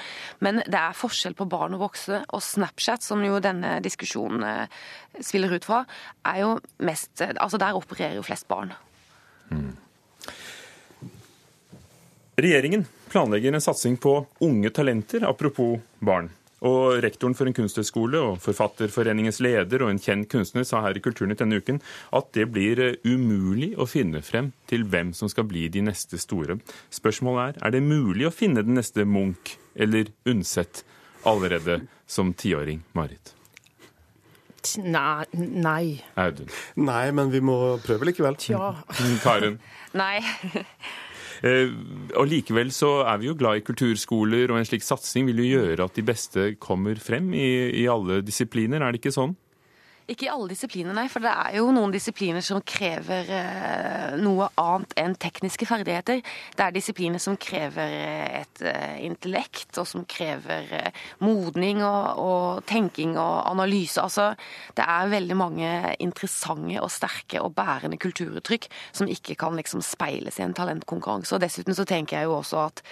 Men 0.45 0.63
det 0.65 0.79
er 0.79 0.97
forskjell 0.97 1.37
på 1.39 1.47
barn 1.49 1.77
og 1.77 1.85
voksne, 1.87 2.23
og 2.35 2.43
Snapchat, 2.43 3.05
som 3.05 3.23
jo 3.23 3.39
denne 3.43 3.77
diskusjonen 3.85 4.43
eh, 4.45 4.79
spiller 5.23 5.53
ut 5.55 5.65
fra, 5.67 5.83
er 6.27 6.43
jo 6.43 6.55
mest 6.85 7.21
Altså 7.39 7.57
der 7.59 7.77
opererer 7.77 8.17
jo 8.17 8.23
flest 8.25 8.47
barn. 8.49 8.73
Mm. 9.53 9.75
Regjeringen 12.39 12.85
planlegger 13.11 13.53
en 13.53 13.61
satsing 13.61 13.97
på 13.97 14.25
unge 14.45 14.69
talenter, 14.69 15.25
apropos 15.27 15.79
barn. 15.99 16.29
Og 16.59 16.99
rektoren 17.03 17.35
for 17.37 17.47
en 17.47 17.55
kunsthøgskole 17.55 18.19
og 18.19 18.41
Forfatterforeningens 18.43 19.39
leder 19.43 19.85
og 19.85 19.93
en 19.93 20.01
kjent 20.03 20.27
kunstner 20.31 20.65
sa 20.67 20.81
her 20.83 20.97
i 20.99 21.03
Kulturnytt 21.03 21.39
denne 21.39 21.61
uken 21.61 21.79
at 22.15 22.33
det 22.35 22.49
blir 22.51 22.81
eh, 22.83 22.97
umulig 23.07 23.71
å 23.79 23.87
finne 23.87 24.21
frem 24.25 24.51
til 24.67 24.83
hvem 24.91 25.13
som 25.15 25.31
skal 25.31 25.47
bli 25.47 25.69
de 25.71 25.85
neste 25.87 26.19
store. 26.19 26.59
Spørsmålet 26.91 27.61
er 27.61 27.67
er 27.69 27.75
det 27.77 27.85
mulig 27.87 28.27
å 28.27 28.35
finne 28.35 28.65
den 28.65 28.75
neste 28.79 29.07
Munch 29.07 29.55
eller 29.75 30.11
Undset 30.27 30.83
allerede 31.23 31.83
som 32.07 32.33
tiåring, 32.33 32.83
Marit? 32.91 33.38
Nei. 34.83 35.25
nei. 35.35 35.99
Audun? 36.19 36.49
Nei, 36.79 37.05
men 37.15 37.31
vi 37.33 37.41
må 37.43 37.77
prøve 37.83 38.09
likevel. 38.09 38.39
Tja. 38.41 38.73
Karen? 39.23 39.61
nei. 40.01 40.17
Eh, 41.39 41.69
og 42.19 42.25
Likevel 42.27 42.67
så 42.75 43.05
er 43.07 43.21
vi 43.21 43.29
jo 43.29 43.35
glad 43.39 43.61
i 43.61 43.63
kulturskoler, 43.63 44.51
og 44.51 44.57
en 44.59 44.65
slik 44.67 44.83
satsing 44.83 45.29
vil 45.29 45.37
jo 45.39 45.45
gjøre 45.53 45.85
at 45.87 45.95
de 45.95 46.03
beste 46.03 46.47
kommer 46.59 46.99
frem 46.99 47.29
i, 47.31 47.45
i 47.79 47.85
alle 47.87 48.17
disipliner, 48.27 48.83
er 48.83 48.91
det 48.91 48.99
ikke 48.99 49.15
sånn? 49.15 49.37
Ikke 50.09 50.25
i 50.25 50.31
alle 50.31 50.49
disipliner, 50.49 50.95
nei. 50.97 51.05
For 51.11 51.21
det 51.21 51.29
er 51.29 51.57
jo 51.59 51.69
noen 51.73 51.93
disipliner 51.93 52.41
som 52.45 52.63
krever 52.65 53.29
eh, 53.29 54.15
noe 54.17 54.47
annet 54.57 54.95
enn 54.97 55.13
tekniske 55.21 55.67
ferdigheter. 55.69 56.23
Det 56.57 56.65
er 56.65 56.73
disipliner 56.73 57.21
som 57.21 57.37
krever 57.37 57.93
eh, 57.93 58.39
et 58.41 58.63
eh, 58.65 58.95
intellekt, 59.05 59.77
og 59.77 59.85
som 59.89 60.07
krever 60.09 60.89
modning 61.21 61.83
og, 61.85 62.23
og, 62.23 62.65
tenking 62.69 63.15
og 63.21 63.45
analyse. 63.51 64.01
Altså, 64.01 64.31
det 64.77 64.87
er 64.89 65.13
veldig 65.13 65.37
mange 65.37 65.71
interessante 66.01 66.81
og 66.81 66.91
sterke 66.93 67.43
og 67.43 67.53
bærende 67.57 67.99
kulturuttrykk 68.01 68.69
som 68.95 69.09
ikke 69.09 69.37
kan 69.39 69.57
liksom 69.59 69.83
speiles 69.85 70.41
i 70.41 70.47
en 70.47 70.57
talentkonkurranse. 70.57 71.35
Og 71.37 71.45
dessuten 71.45 71.77
så 71.77 71.85
tenker 71.85 72.17
jeg 72.19 72.29
jo 72.29 72.39
også 72.41 72.65
at 72.65 72.83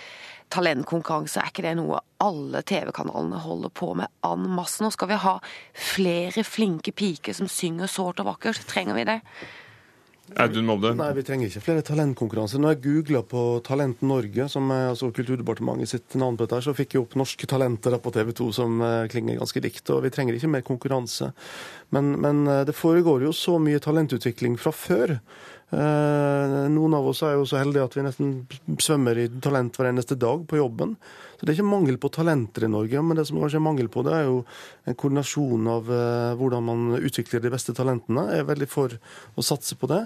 talentkonkurranse, 0.54 1.42
er 1.42 1.52
ikke 1.52 1.66
det 1.66 1.76
noe 1.80 2.02
alle 2.24 2.64
TV-kanalene 2.68 3.44
holder 3.44 3.72
på 3.76 3.94
med 4.00 4.12
en 4.26 4.50
masse? 4.58 4.82
Nå 4.84 4.92
skal 4.96 5.12
vi 5.12 5.22
ha 5.22 5.38
flere 5.74 6.44
flinke 6.48 6.94
piker 6.96 7.36
som 7.38 7.50
synger 7.52 7.92
sårt 7.92 8.24
og 8.24 8.32
vakkert. 8.32 8.66
Trenger 8.70 8.98
vi 8.98 9.08
det? 9.10 9.22
Audun 10.36 10.66
Molde? 10.68 10.92
Nei, 10.98 11.08
vi 11.16 11.24
trenger 11.24 11.48
ikke 11.48 11.64
flere 11.64 11.84
talentkonkurranser. 11.88 12.60
Når 12.60 12.74
jeg 12.74 12.82
googla 12.84 13.22
på 13.32 13.44
Talent 13.64 14.02
Norge, 14.04 14.48
som 14.52 14.68
er 14.76 14.90
altså 14.90 15.08
Kulturdepartementet 15.16 15.92
sitt 15.94 16.18
navn 16.20 16.36
på 16.36 16.44
dette, 16.44 16.60
så 16.66 16.76
fikk 16.76 16.98
jeg 16.98 17.06
opp 17.06 17.16
norske 17.20 17.48
talenter 17.48 17.96
på 18.04 18.12
TV 18.16 18.34
2 18.36 18.48
som 18.58 18.82
uh, 18.84 19.08
klinger 19.12 19.40
ganske 19.40 19.64
likt. 19.64 19.88
Og 19.96 20.04
vi 20.04 20.12
trenger 20.12 20.36
ikke 20.36 20.52
mer 20.52 20.66
konkurranse. 20.68 21.32
Men, 21.96 22.18
men 22.24 22.44
uh, 22.50 22.66
det 22.68 22.76
foregår 22.76 23.24
jo 23.24 23.32
så 23.36 23.56
mye 23.64 23.80
talentutvikling 23.84 24.60
fra 24.60 24.76
før. 24.76 25.16
Uh, 25.68 26.64
noen 26.72 26.94
av 26.96 27.10
oss 27.10 27.20
er 27.28 27.34
jo 27.36 27.44
så 27.50 27.58
heldige 27.60 27.84
at 27.84 27.96
vi 27.98 28.04
nesten 28.06 28.30
svømmer 28.80 29.20
i 29.20 29.26
talent 29.44 29.76
hver 29.76 29.90
eneste 29.90 30.16
dag 30.16 30.46
på 30.48 30.62
jobben. 30.62 30.94
Så 31.36 31.44
det 31.44 31.52
er 31.52 31.58
ikke 31.58 31.68
mangel 31.68 32.00
på 32.00 32.12
talenter 32.16 32.66
i 32.66 32.72
Norge, 32.72 33.04
men 33.04 33.20
det 33.20 33.28
som 33.28 33.40
kanskje 33.42 33.60
er 33.60 33.66
mangel 33.66 33.90
på, 33.92 34.06
det 34.08 34.14
er 34.16 34.30
jo 34.30 34.38
en 34.88 34.96
koordinasjon 34.96 35.68
av 35.74 35.92
uh, 35.92 36.38
hvordan 36.40 36.68
man 36.70 37.00
utvikler 37.02 37.44
de 37.44 37.52
beste 37.52 37.76
talentene. 37.76 38.30
Jeg 38.32 38.46
er 38.46 38.52
veldig 38.54 38.70
for 38.72 38.96
å 39.36 39.46
satse 39.46 39.76
på 39.76 39.92
det. 39.92 40.06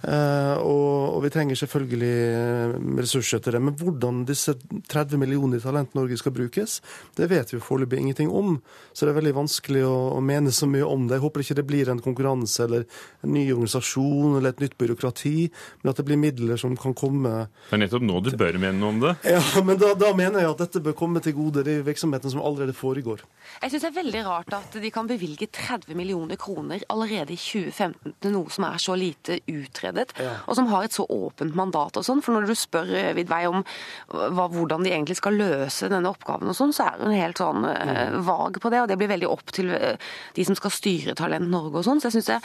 Uh, 0.00 0.56
og, 0.64 1.16
og, 1.16 1.18
vi 1.26 1.30
trenger 1.32 1.58
selvfølgelig 1.60 2.14
uh, 2.32 2.76
ressurser 2.96 3.42
til 3.44 3.52
det. 3.52 3.60
Men 3.60 3.76
hvordan 3.76 4.22
disse 4.28 4.54
30 4.88 5.20
millioner 5.20 5.60
i 5.60 5.62
Talent 5.62 5.92
Norge 5.94 6.16
skal 6.16 6.32
brukes, 6.32 6.78
det 7.18 7.28
vet 7.28 7.52
vi 7.52 7.60
foreløpig 7.60 8.00
ingenting 8.00 8.30
om. 8.32 8.56
Så 8.94 9.04
det 9.04 9.12
er 9.12 9.18
veldig 9.18 9.34
vanskelig 9.42 9.82
å, 9.84 9.96
å, 10.16 10.22
mene 10.24 10.54
så 10.56 10.68
mye 10.70 10.86
om 10.88 11.04
det. 11.04 11.18
Jeg 11.18 11.24
håper 11.26 11.44
ikke 11.44 11.58
det 11.60 11.66
blir 11.68 11.92
en 11.92 12.00
konkurranse 12.00 12.64
eller 12.64 12.86
en 13.20 13.34
ny 13.36 13.44
organisasjon 13.52 14.38
eller 14.38 14.54
et 14.54 14.64
nytt 14.64 14.78
byråkrati, 14.80 15.34
men 15.82 15.92
at 15.92 16.00
det 16.00 16.06
blir 16.08 16.20
midler 16.20 16.60
som 16.60 16.78
kan 16.80 16.96
komme 16.96 17.34
Det 17.68 17.76
er 17.76 17.84
nettopp 17.84 18.06
nå 18.06 18.22
du 18.24 18.32
bør 18.40 18.60
mene 18.62 18.80
noe 18.80 18.94
om 18.94 19.02
det. 19.04 19.14
Ja, 19.28 19.42
men 19.66 19.76
da, 19.80 19.92
da 19.98 20.14
mener 20.16 20.40
jeg 20.40 20.54
at 20.54 20.64
dette 20.64 20.84
bør 20.84 20.96
komme 20.96 21.20
til 21.24 21.36
gode 21.36 21.66
de 21.66 21.76
virksomhetene 21.84 22.32
som 22.32 22.40
allerede 22.44 22.72
foregår. 22.76 23.26
Jeg 23.60 23.74
syns 23.74 23.84
det 23.84 23.92
er 23.92 23.98
veldig 24.00 24.24
rart 24.24 24.56
at 24.56 24.80
de 24.80 24.94
kan 24.94 25.08
bevilge 25.10 25.50
30 25.52 25.92
millioner 25.98 26.40
kroner 26.40 26.86
allerede 26.88 27.36
i 27.36 27.40
2015 27.40 28.16
til 28.22 28.32
noe 28.32 28.52
som 28.52 28.64
er 28.70 28.80
så 28.80 28.96
lite 28.96 29.42
utredet 29.50 29.89
utredet, 29.90 30.14
ja. 30.18 30.38
og 30.46 30.56
som 30.56 30.68
har 30.70 30.84
et 30.84 30.94
så 30.94 31.06
åpent 31.08 31.54
mandat 31.54 31.96
og 31.96 32.04
sånn. 32.04 32.22
For 32.22 32.34
når 32.34 32.48
du 32.48 32.54
spør 32.54 32.90
eh, 32.94 33.12
Vidvei 33.16 33.46
om 33.48 33.62
hva, 34.08 34.48
hvordan 34.48 34.84
de 34.84 34.92
egentlig 34.92 35.18
skal 35.18 35.38
løse 35.38 35.90
denne 35.90 36.10
oppgaven 36.10 36.50
og 36.50 36.56
sånn, 36.56 36.74
så 36.74 36.90
er 36.90 37.00
hun 37.04 37.16
helt 37.16 37.40
sånn 37.40 37.64
uh, 37.66 38.18
vag 38.26 38.60
på 38.60 38.70
det, 38.72 38.82
og 38.82 38.90
det 38.90 38.98
blir 39.00 39.10
veldig 39.10 39.30
opp 39.30 39.50
til 39.54 39.72
uh, 39.72 39.96
de 40.36 40.46
som 40.46 40.58
skal 40.58 40.74
styre 40.74 41.16
Talent 41.18 41.50
Norge 41.50 41.80
og 41.80 41.86
sånn. 41.86 42.00
Så 42.00 42.10
jeg 42.10 42.20
syns 42.20 42.30
det, 42.30 42.38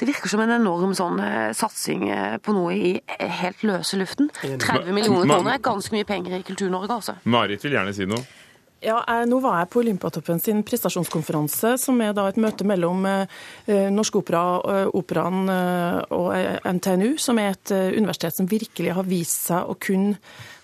det 0.00 0.08
virker 0.08 0.32
som 0.32 0.42
en 0.44 0.54
enorm 0.56 0.94
sånn 0.96 1.20
uh, 1.22 1.50
satsing 1.56 2.08
på 2.44 2.56
noe 2.56 2.74
i 2.74 2.92
helt 3.40 3.64
løse 3.66 3.98
luften. 4.00 4.30
30 4.42 4.92
millioner 4.96 5.28
kroner 5.28 5.56
er 5.56 5.64
ganske 5.64 5.94
mye 5.94 6.08
penger 6.08 6.38
i 6.40 6.44
Kultur-Norge, 6.46 7.00
altså. 7.00 7.18
Marit 7.30 7.64
vil 7.66 7.78
gjerne 7.78 7.96
si 7.96 8.08
noe. 8.10 8.39
Ja, 8.80 9.02
jeg, 9.04 9.26
Nå 9.28 9.42
var 9.44 9.58
jeg 9.60 9.68
på 9.74 9.82
Olympiatoppen 9.82 10.38
sin 10.40 10.62
prestasjonskonferanse, 10.64 11.74
som 11.80 11.98
er 12.00 12.14
da 12.16 12.24
et 12.30 12.38
møte 12.40 12.64
mellom 12.64 13.04
eh, 13.08 13.90
Norsk 13.92 14.22
Opera, 14.22 14.44
eh, 14.72 14.86
Operaen 14.96 15.52
eh, 15.52 15.98
og 16.16 16.30
eh, 16.32 16.56
NTNU, 16.64 17.10
som 17.20 17.40
er 17.42 17.52
et 17.52 17.74
eh, 17.76 17.90
universitet 17.98 18.38
som 18.38 18.48
virkelig 18.48 18.96
har 18.96 19.08
vist 19.08 19.50
seg 19.50 19.68
å 19.68 19.76
kunne 19.76 20.16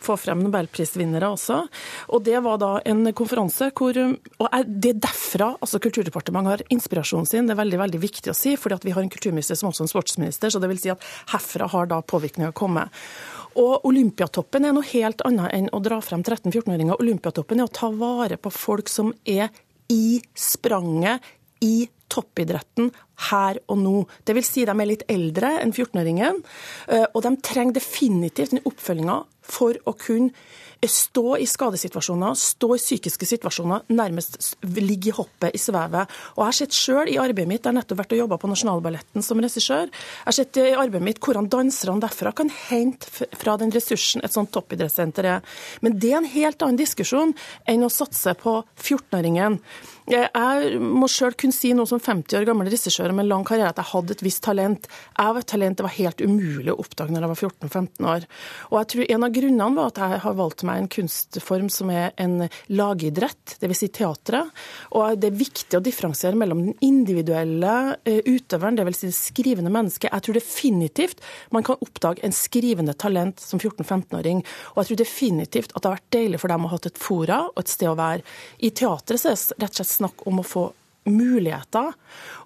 få 0.07 0.17
frem 0.21 0.43
nobelprisvinnere 0.45 1.31
også. 1.35 1.61
Og 2.15 2.25
Det 2.27 2.39
var 2.45 2.61
da 2.63 2.73
en 2.87 3.13
konferanse 3.17 3.71
hvor 3.77 3.97
og 3.97 4.67
Det 4.67 4.95
er 4.95 5.01
derfra 5.07 5.53
altså 5.61 5.81
Kulturdepartementet 5.83 6.53
har 6.53 6.65
inspirasjonen 6.73 7.27
sin. 7.29 7.47
Det 7.47 7.55
er 7.55 7.63
veldig 7.63 7.81
veldig 7.85 8.01
viktig 8.03 8.33
å 8.33 8.37
si, 8.37 8.57
fordi 8.57 8.79
at 8.79 8.87
vi 8.87 8.95
har 8.95 9.03
en 9.03 9.13
kulturminister 9.13 9.59
som 9.59 9.71
også 9.71 9.85
er 9.85 9.87
en 9.87 9.95
sportsminister. 9.95 10.51
så 10.51 10.61
det 10.61 10.71
vil 10.71 10.81
si 10.81 10.93
at 10.93 11.03
Herfra 11.33 11.69
har 11.73 11.91
da 11.91 12.01
påvirkninga 12.03 12.53
kommet. 12.53 12.93
Og 13.57 13.87
Olympiatoppen 13.89 14.67
er 14.69 14.75
noe 14.77 14.85
helt 14.91 15.23
annet 15.25 15.53
enn 15.57 15.71
å 15.73 15.81
dra 15.81 16.01
frem 16.05 16.23
13-14-åringer. 16.23 17.01
Olympiatoppen 17.01 17.61
er 17.61 17.69
å 17.69 17.73
ta 17.73 17.89
vare 17.91 18.37
på 18.37 18.53
folk 18.53 18.91
som 18.93 19.15
er 19.25 19.49
i 19.93 20.21
spranget, 20.37 21.25
i 21.65 21.87
toppidretten 22.13 22.91
her 23.31 23.59
og 23.73 23.79
nå. 23.81 23.95
Det 24.29 24.35
vil 24.37 24.45
si 24.45 24.67
de 24.69 24.75
er 24.75 24.89
litt 24.91 25.07
eldre 25.11 25.55
enn 25.63 25.73
14-åringen, 25.73 26.43
eh, 26.93 27.07
og 27.13 27.25
de 27.25 27.33
trenger 27.41 27.79
definitivt 27.79 28.53
den 28.55 28.65
oppfølginga 28.69 29.23
for 29.47 29.79
å 29.87 29.95
kunne 29.99 30.33
stå 30.87 31.37
i 31.41 31.47
skadesituasjoner, 31.49 32.35
stå 32.37 32.69
i 32.75 32.81
psykiske 32.81 33.27
situasjoner, 33.27 33.87
nærmest 33.97 34.57
ligge 34.77 35.11
i 35.11 35.15
hoppet, 35.17 35.55
i 35.57 35.61
svevet. 35.61 36.13
Og 36.37 36.43
Jeg 36.43 36.47
har 36.47 36.59
sett 36.59 36.77
selv 36.77 37.11
i 37.11 37.19
arbeidet 37.19 37.49
mitt, 37.49 37.65
jeg 37.65 37.73
har 37.73 37.79
nettopp 37.79 38.03
vært 38.03 38.13
og 38.13 38.21
jobba 38.21 38.39
på 38.39 38.51
Nasjonalballetten 38.51 39.25
som 39.25 39.41
regissør, 39.41 39.89
jeg 39.89 40.27
har 40.29 40.37
sett 40.37 40.61
i 40.61 40.69
arbeidet 40.77 41.07
mitt 41.09 41.21
hvordan 41.21 41.49
danserne 41.49 42.03
derfra 42.05 42.33
kan 42.37 42.51
hente 42.69 43.27
fra 43.37 43.57
den 43.57 43.73
ressursen 43.75 44.23
et 44.25 44.33
sånt 44.33 44.53
toppidrettssenter 44.55 45.25
er. 45.25 45.59
Men 45.81 45.99
det 45.99 46.13
er 46.13 46.21
en 46.21 46.33
helt 46.37 46.63
annen 46.63 46.81
diskusjon 46.81 47.35
enn 47.67 47.87
å 47.87 47.93
satse 47.93 48.37
på 48.39 48.61
14-åringen. 48.77 49.61
Jeg 50.07 50.79
må 50.79 51.09
sjøl 51.11 51.35
kunne 51.35 51.55
si 51.55 51.73
noe 51.75 51.89
som 51.91 51.99
50 51.99 52.39
år 52.39 52.45
gammel 52.47 52.69
regissør 52.71 53.11
med 53.17 53.27
lang 53.27 53.43
karriere 53.47 53.73
at 53.73 53.81
jeg 53.81 53.91
hadde 53.91 54.15
et 54.15 54.23
visst 54.23 54.45
talent. 54.45 54.87
Jeg 55.17 55.35
var 55.35 55.43
et 55.43 55.51
talent 55.51 55.81
det 55.81 55.87
var 55.87 55.97
helt 55.97 56.23
umulig 56.23 56.71
å 56.71 56.79
oppdage 56.79 57.11
når 57.11 57.27
jeg 57.27 57.33
var 57.33 57.41
14-15 57.41 58.11
år. 58.13 58.29
Og 58.71 58.79
jeg 58.79 58.91
tror 58.93 59.05
En 59.17 59.25
av 59.25 59.33
grunnene 59.37 59.77
var 59.77 59.93
at 59.93 60.01
jeg 60.01 60.21
har 60.25 60.37
valgt 60.39 60.65
meg 60.67 60.81
en 60.81 60.91
kunstform 60.93 61.69
som 61.73 61.91
er 61.93 62.15
en 62.23 62.47
lagidrett, 62.73 63.57
dvs. 63.61 63.83
Si 63.83 63.89
teatret. 63.93 64.53
Og 64.97 65.19
det 65.21 65.31
er 65.31 65.39
viktig 65.39 65.79
å 65.79 65.83
differensiere 65.85 66.39
mellom 66.39 66.63
den 66.65 66.79
individuelle 66.85 67.75
eh, 68.09 68.23
utøveren, 68.25 68.79
dvs. 68.81 69.03
Si 69.03 69.11
det 69.11 69.19
skrivende 69.19 69.73
mennesket. 69.75 70.11
Jeg 70.11 70.27
tror 70.27 70.39
definitivt 70.41 71.23
man 71.55 71.67
kan 71.67 71.81
oppdage 71.85 72.25
en 72.27 72.35
skrivende 72.37 72.97
talent 72.97 73.43
som 73.43 73.61
14-15-åring. 73.61 74.43
Og 74.75 74.83
jeg 74.83 74.91
tror 74.91 75.03
definitivt 75.05 75.75
at 75.75 75.83
det 75.83 75.91
har 75.91 75.99
vært 75.99 76.17
deilig 76.17 76.43
for 76.43 76.53
dem 76.53 76.67
å 76.67 76.73
ha 76.73 76.79
hatt 76.79 76.91
et 76.91 77.01
fora 77.01 77.43
og 77.53 77.63
et 77.63 77.73
sted 77.77 77.93
å 77.93 77.99
være. 77.99 78.25
I 78.65 78.73
teatret 78.77 79.23
så 79.23 79.33
er 79.33 79.39
det 79.39 79.63
rett 79.63 79.77
og 79.77 79.81
slett 79.83 79.95
snakk 79.97 80.27
om 80.31 80.43
å 80.43 80.47
få 80.47 80.67
muligheter. 81.07 81.95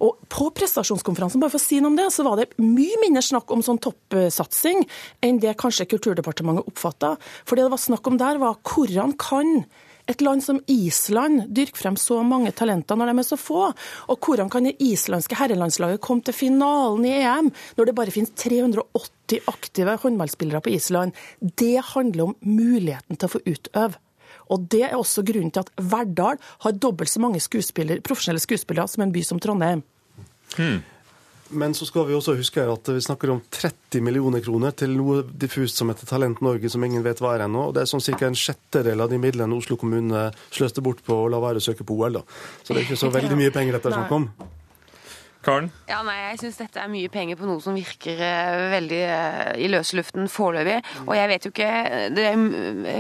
Og 0.04 0.20
på 0.30 0.50
prestasjonskonferansen 0.56 1.42
bare 1.42 1.54
for 1.54 1.60
å 1.60 1.64
si 1.64 1.80
noe 1.80 1.92
om 1.94 1.98
det, 1.98 2.10
så 2.14 2.26
var 2.26 2.40
det 2.40 2.50
mye 2.60 3.00
mindre 3.02 3.24
snakk 3.24 3.50
om 3.54 3.64
sånn 3.64 3.80
toppsatsing 3.82 4.84
enn 5.24 5.40
det 5.42 5.56
kanskje 5.60 5.88
Kulturdepartementet 5.90 6.68
oppfatta. 6.70 7.16
For 7.48 7.56
det 7.56 7.70
det 7.70 7.76
var 7.76 7.86
snakk 7.86 8.08
om 8.10 8.18
der, 8.18 8.40
var 8.42 8.58
hvordan 8.66 9.12
kan 9.20 9.64
et 10.10 10.22
land 10.24 10.42
som 10.42 10.58
Island 10.66 11.44
dyrke 11.54 11.78
frem 11.78 11.94
så 12.00 12.18
mange 12.26 12.50
talenter 12.56 12.98
når 12.98 13.12
de 13.12 13.22
er 13.22 13.28
så 13.28 13.38
få? 13.38 13.68
Og 14.10 14.26
hvordan 14.26 14.50
kan 14.50 14.66
det 14.66 14.74
islandske 14.82 15.38
herrelandslaget 15.38 16.02
komme 16.02 16.24
til 16.26 16.34
finalen 16.34 17.06
i 17.06 17.14
EM 17.20 17.52
når 17.78 17.90
det 17.90 17.96
bare 18.00 18.14
finnes 18.14 18.34
380 18.34 19.46
aktive 19.52 19.98
håndballspillere 20.02 20.64
på 20.64 20.74
Island? 20.74 21.14
Det 21.38 21.76
handler 21.92 22.30
om 22.30 22.38
muligheten 22.42 23.20
til 23.20 23.28
å 23.28 23.34
få 23.36 23.44
utøve. 23.46 24.00
Og 24.50 24.68
Det 24.70 24.82
er 24.86 24.96
også 24.98 25.24
grunnen 25.26 25.52
til 25.54 25.64
at 25.64 25.72
Verdal 25.78 26.40
har 26.64 26.72
dobbelt 26.72 27.10
så 27.10 27.22
mange 27.22 27.40
skuespiller, 27.40 28.02
profesjonelle 28.04 28.42
skuespillere 28.42 28.88
som 28.88 29.04
en 29.04 29.12
by 29.14 29.22
som 29.26 29.40
Trondheim. 29.40 29.84
Hmm. 30.56 30.80
Men 31.50 31.74
så 31.74 31.86
skal 31.86 32.06
vi 32.06 32.14
også 32.14 32.36
huske 32.38 32.62
at 32.62 32.88
vi 32.92 33.00
snakker 33.02 33.32
om 33.32 33.40
30 33.50 34.04
millioner 34.06 34.42
kroner 34.44 34.74
til 34.76 34.92
noe 34.94 35.24
diffust 35.24 35.80
som 35.80 35.90
heter 35.90 36.06
Talent 36.06 36.42
Norge, 36.44 36.70
som 36.70 36.84
ingen 36.86 37.02
vet 37.02 37.18
hva 37.22 37.34
er 37.34 37.46
ennå. 37.48 37.64
Og 37.68 37.74
det 37.74 37.82
er 37.82 37.90
sånn 37.90 38.04
ca. 38.06 38.28
en 38.28 38.38
sjettedel 38.38 39.02
av 39.02 39.10
de 39.10 39.18
midlene 39.18 39.58
Oslo 39.58 39.78
kommune 39.80 40.28
sløste 40.54 40.84
bort 40.84 41.02
på 41.06 41.24
å 41.24 41.28
la 41.32 41.42
være 41.42 41.58
å 41.58 41.66
søke 41.66 41.86
på 41.86 41.98
OL. 41.98 42.20
da. 42.20 42.24
Så 42.62 42.70
det 42.70 42.82
er 42.82 42.86
ikke 42.86 43.02
så 43.02 43.10
veldig 43.18 43.38
mye 43.40 43.54
penger 43.54 43.78
dette 43.78 43.90
er 43.90 43.98
snakk 43.98 44.14
om. 44.14 44.28
Karen? 45.40 45.70
Ja, 45.88 46.02
nei, 46.04 46.18
Jeg 46.30 46.38
syns 46.42 46.58
dette 46.60 46.80
er 46.82 46.88
mye 46.92 47.08
penger 47.12 47.36
på 47.40 47.46
noe 47.48 47.60
som 47.64 47.74
virker 47.76 48.18
uh, 48.20 48.70
veldig 48.74 48.98
uh, 49.08 49.52
i 49.56 49.68
løse 49.72 49.96
luften 49.96 50.28
foreløpig. 50.28 50.82
Og 51.06 51.14
jeg 51.16 51.28
vet 51.30 51.44
jo 51.46 51.50
ikke 51.54 51.70
Det 52.12 52.24
er 52.28 52.36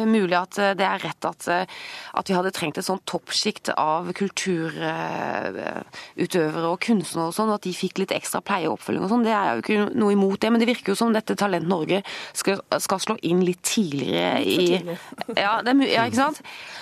mulig 0.08 0.36
at 0.38 0.54
uh, 0.56 0.72
det 0.78 0.86
er 0.86 1.02
rett 1.04 1.24
at, 1.28 1.48
at, 1.50 2.30
vi 2.30 2.36
hadde 2.36 2.56
trengt 2.56 2.78
et 2.80 2.86
sånt 2.86 3.04
toppsjikt 3.10 3.66
av 3.76 4.12
kulturutøvere 4.16 6.68
og 6.70 6.78
kunstnere 6.80 7.28
og 7.28 7.34
sånn, 7.36 7.50
og 7.52 7.56
at 7.58 7.66
de 7.68 7.74
fikk 7.76 7.98
litt 8.00 8.16
ekstra 8.16 8.40
pleie 8.44 8.68
og 8.70 8.74
oppfølging 8.78 9.04
og 9.04 9.10
sånn. 9.12 9.26
Det 9.26 9.34
er 9.36 9.46
jo 9.52 9.60
ikke 9.64 9.80
noe 10.00 10.12
imot 10.16 10.40
det, 10.40 10.50
men 10.54 10.60
det 10.62 10.70
virker 10.70 10.90
jo 10.94 11.00
som 11.02 11.14
dette 11.14 11.40
Talent 11.40 11.68
Norge 11.68 11.98
skal, 12.32 12.56
skal 12.80 12.98
slå 13.04 13.14
inn 13.26 13.40
litt 13.44 13.62
tidligere 13.66 14.40
i 14.40 14.80
ja, 15.44 15.52
det 15.64 15.70
er, 15.74 15.76
ja, 15.90 16.02
ikke 16.08 16.22
sant? 16.22 16.38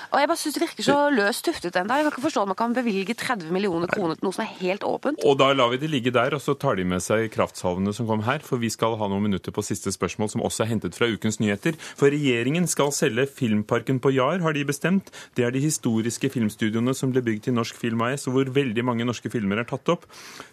Og 0.09 0.23
jeg 0.23 0.29
bare 0.31 0.41
syns 0.41 0.55
det 0.57 0.63
virker 0.63 0.87
så 0.87 0.97
løst 1.13 1.45
tuftet 1.45 1.77
ennå. 1.77 1.99
Jeg 1.99 2.07
kan 2.07 2.15
ikke 2.15 2.27
forstå 2.29 2.45
at 2.47 2.51
man 2.53 2.59
kan 2.59 2.77
bevilge 2.77 3.15
30 3.19 3.51
millioner 3.53 3.91
kroner 3.91 4.15
til 4.17 4.25
noe 4.25 4.37
som 4.37 4.45
er 4.45 4.55
helt 4.63 4.85
åpent. 4.87 5.19
Og 5.27 5.35
da 5.41 5.48
lar 5.57 5.71
vi 5.73 5.79
det 5.81 5.89
ligge 5.93 6.13
der, 6.15 6.35
og 6.37 6.43
så 6.43 6.55
tar 6.59 6.79
de 6.79 6.85
med 6.89 7.03
seg 7.05 7.29
kraftsalvene 7.35 7.93
som 7.97 8.09
kom 8.09 8.25
her. 8.27 8.43
For 8.45 8.61
vi 8.61 8.71
skal 8.73 8.97
ha 9.01 9.09
noen 9.11 9.29
minutter 9.29 9.55
på 9.55 9.65
siste 9.65 9.93
spørsmål, 9.95 10.31
som 10.33 10.43
også 10.45 10.65
er 10.65 10.71
hentet 10.73 10.97
fra 10.99 11.09
ukens 11.09 11.39
nyheter. 11.43 11.79
For 11.79 12.13
regjeringen 12.13 12.69
skal 12.71 12.93
selge 12.97 13.29
Filmparken 13.39 14.01
på 14.03 14.13
Jar, 14.17 14.43
har 14.45 14.57
de 14.57 14.65
bestemt. 14.69 15.13
Det 15.39 15.47
er 15.47 15.55
de 15.55 15.63
historiske 15.63 16.31
filmstudioene 16.35 16.95
som 16.97 17.15
ble 17.15 17.23
bygd 17.27 17.47
til 17.49 17.57
Norsk 17.59 17.79
Film 17.79 18.03
AS, 18.09 18.27
og 18.29 18.37
hvor 18.37 18.53
veldig 18.59 18.85
mange 18.85 19.07
norske 19.09 19.31
filmer 19.33 19.63
er 19.63 19.69
tatt 19.71 19.95
opp. 19.95 20.09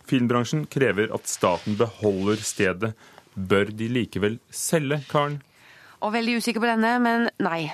Filmbransjen 0.10 0.68
krever 0.72 1.12
at 1.16 1.28
staten 1.30 1.80
beholder 1.80 2.40
stedet. 2.46 2.94
Bør 3.36 3.74
de 3.74 3.90
likevel 3.92 4.40
selge, 4.54 5.02
Karen? 5.10 5.42
Og 6.06 6.14
veldig 6.14 6.40
usikker 6.40 6.64
på 6.64 6.70
denne, 6.70 6.96
men 7.02 7.30
nei. 7.44 7.68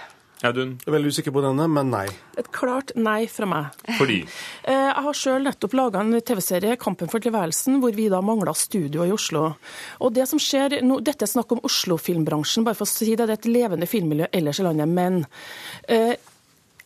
Audun? 0.49 0.73
Jeg 0.81 0.89
er 0.89 0.95
veldig 0.95 1.11
usikker 1.13 1.33
på 1.35 1.43
denne, 1.45 1.67
men 1.69 1.91
nei. 1.93 2.05
Et 2.39 2.47
klart 2.55 2.93
nei 2.97 3.25
fra 3.31 3.49
meg. 3.49 3.83
Fordi? 3.99 4.21
Eh, 4.61 4.77
jeg 4.77 5.03
har 5.03 5.17
sjøl 5.17 5.45
nettopp 5.45 5.73
laga 5.73 6.01
en 6.03 6.13
TV-serie, 6.21 6.75
'Kampen 6.77 7.09
for 7.09 7.23
tilværelsen', 7.23 7.79
hvor 7.81 7.95
vi 7.97 8.05
da 8.13 8.19
mangla 8.21 8.53
studio 8.53 9.07
i 9.07 9.11
Oslo. 9.11 9.55
Og 10.05 10.13
det 10.13 10.27
som 10.29 10.39
skjer, 10.39 10.77
nå, 10.85 10.99
Dette 11.01 11.25
er 11.25 11.31
snakk 11.31 11.55
om 11.55 11.63
Oslo-filmbransjen, 11.65 12.65
bare 12.67 12.77
for 12.77 12.85
å 12.85 12.91
si 12.91 13.15
det. 13.15 13.25
Det 13.25 13.33
er 13.33 13.39
et 13.39 13.49
levende 13.49 13.89
filmmiljø 13.89 14.29
ellers 14.37 14.61
i 14.61 14.67
landet. 14.67 14.91
Men 14.91 15.23
eh, 15.89 16.13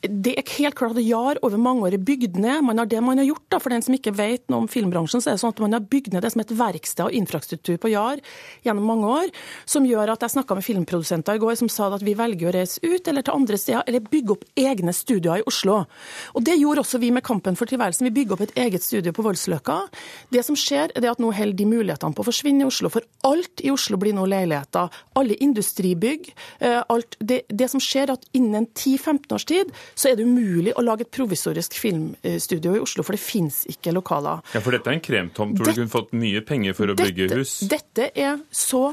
det 0.09 0.33
er 0.37 0.51
helt 0.57 0.75
klart 0.77 0.95
at 0.97 1.05
JAR 1.05 1.39
over 1.45 1.59
mange 1.61 1.85
år 1.87 1.95
er 1.97 2.03
bygd 2.03 2.37
ned. 2.41 2.63
Man 2.65 2.79
har 2.81 2.89
det 2.89 3.01
man 3.03 3.19
har 3.21 3.27
gjort, 3.27 3.45
da, 3.51 3.59
for 3.61 3.73
den 3.73 3.83
som 3.85 3.95
ikke 3.95 4.13
vet 4.15 4.43
noe 4.51 4.63
om 4.63 4.69
filmbransjen, 4.71 5.23
så 5.23 5.31
er 5.31 5.37
det 5.37 5.43
sånn 5.43 5.53
at 5.55 5.61
man 5.63 5.75
har 5.77 5.85
bygd 5.91 6.13
ned 6.13 6.25
det 6.25 6.31
som 6.33 6.43
et 6.43 6.53
verksted 6.57 7.05
og 7.07 7.17
infrastruktur 7.17 7.77
på 7.81 7.91
JAR 7.93 8.21
gjennom 8.65 8.87
mange 8.89 9.11
år, 9.21 9.33
som 9.69 9.87
gjør 9.87 10.13
at 10.13 10.25
jeg 10.25 10.35
snakka 10.35 10.57
med 10.57 10.65
filmprodusenter 10.65 11.37
i 11.37 11.43
går 11.43 11.57
som 11.59 11.71
sa 11.71 11.89
at 11.95 12.05
vi 12.05 12.15
velger 12.17 12.49
å 12.49 12.55
reise 12.55 12.81
ut 12.83 13.07
eller 13.07 13.25
til 13.25 13.37
andre 13.37 13.59
steder, 13.61 13.85
eller 13.87 14.09
bygge 14.11 14.35
opp 14.35 14.45
egne 14.59 14.93
studioer 14.95 15.43
i 15.43 15.47
Oslo. 15.49 15.81
Og 16.33 16.45
Det 16.45 16.57
gjorde 16.59 16.83
også 16.85 17.01
vi 17.01 17.11
med 17.11 17.25
Kampen 17.25 17.57
for 17.57 17.69
tilværelsen. 17.69 18.05
Vi 18.09 18.15
bygger 18.19 18.37
opp 18.37 18.45
et 18.45 18.55
eget 18.65 18.83
studio 18.83 19.13
på 19.15 19.25
Voldsløkka. 19.25 19.79
Det 20.33 20.43
som 20.45 20.57
skjer, 20.59 20.93
er 20.95 21.09
at 21.11 21.21
nå 21.21 21.31
holder 21.33 21.57
de 21.57 21.67
mulighetene 21.69 22.15
på 22.15 22.23
å 22.23 22.27
forsvinne 22.29 22.65
i 22.65 22.69
Oslo, 22.69 22.91
for 22.93 23.05
alt 23.27 23.63
i 23.65 23.71
Oslo 23.73 23.97
blir 24.01 24.15
nå 24.15 24.25
leiligheter. 24.29 24.93
Alle 25.17 25.37
industribygg. 25.41 26.29
Eh, 26.59 26.81
alt, 26.89 27.17
det, 27.19 27.43
det 27.49 27.69
som 27.71 27.81
skjer, 27.81 28.09
er 28.09 28.17
at 28.19 28.27
innen 28.37 28.67
10-15 28.67 29.35
års 29.35 29.47
tid 29.49 29.73
så 29.95 30.11
er 30.11 30.19
det 30.19 30.27
umulig 30.27 30.73
å 30.75 30.83
lage 30.83 31.05
et 31.07 31.11
provisorisk 31.15 31.77
filmstudio 31.79 32.75
i 32.75 32.83
Oslo, 32.83 33.05
for 33.05 33.15
det 33.15 33.23
finnes 33.23 33.63
ikke 33.71 33.93
lokaler. 33.95 34.43
Ja, 34.53 34.61
For 34.61 34.75
dette 34.75 34.91
er 34.91 34.99
en 34.99 35.03
kremtomt 35.03 35.57
hvor 35.57 35.71
du 35.71 35.79
kunne 35.79 35.91
fått 35.91 36.15
mye 36.15 36.43
penger 36.45 36.75
for 36.77 36.91
å 36.91 36.97
dette, 36.97 37.13
bygge 37.13 37.39
hus? 37.39 37.57
Dette 37.71 38.11
er 38.11 38.41
så 38.51 38.89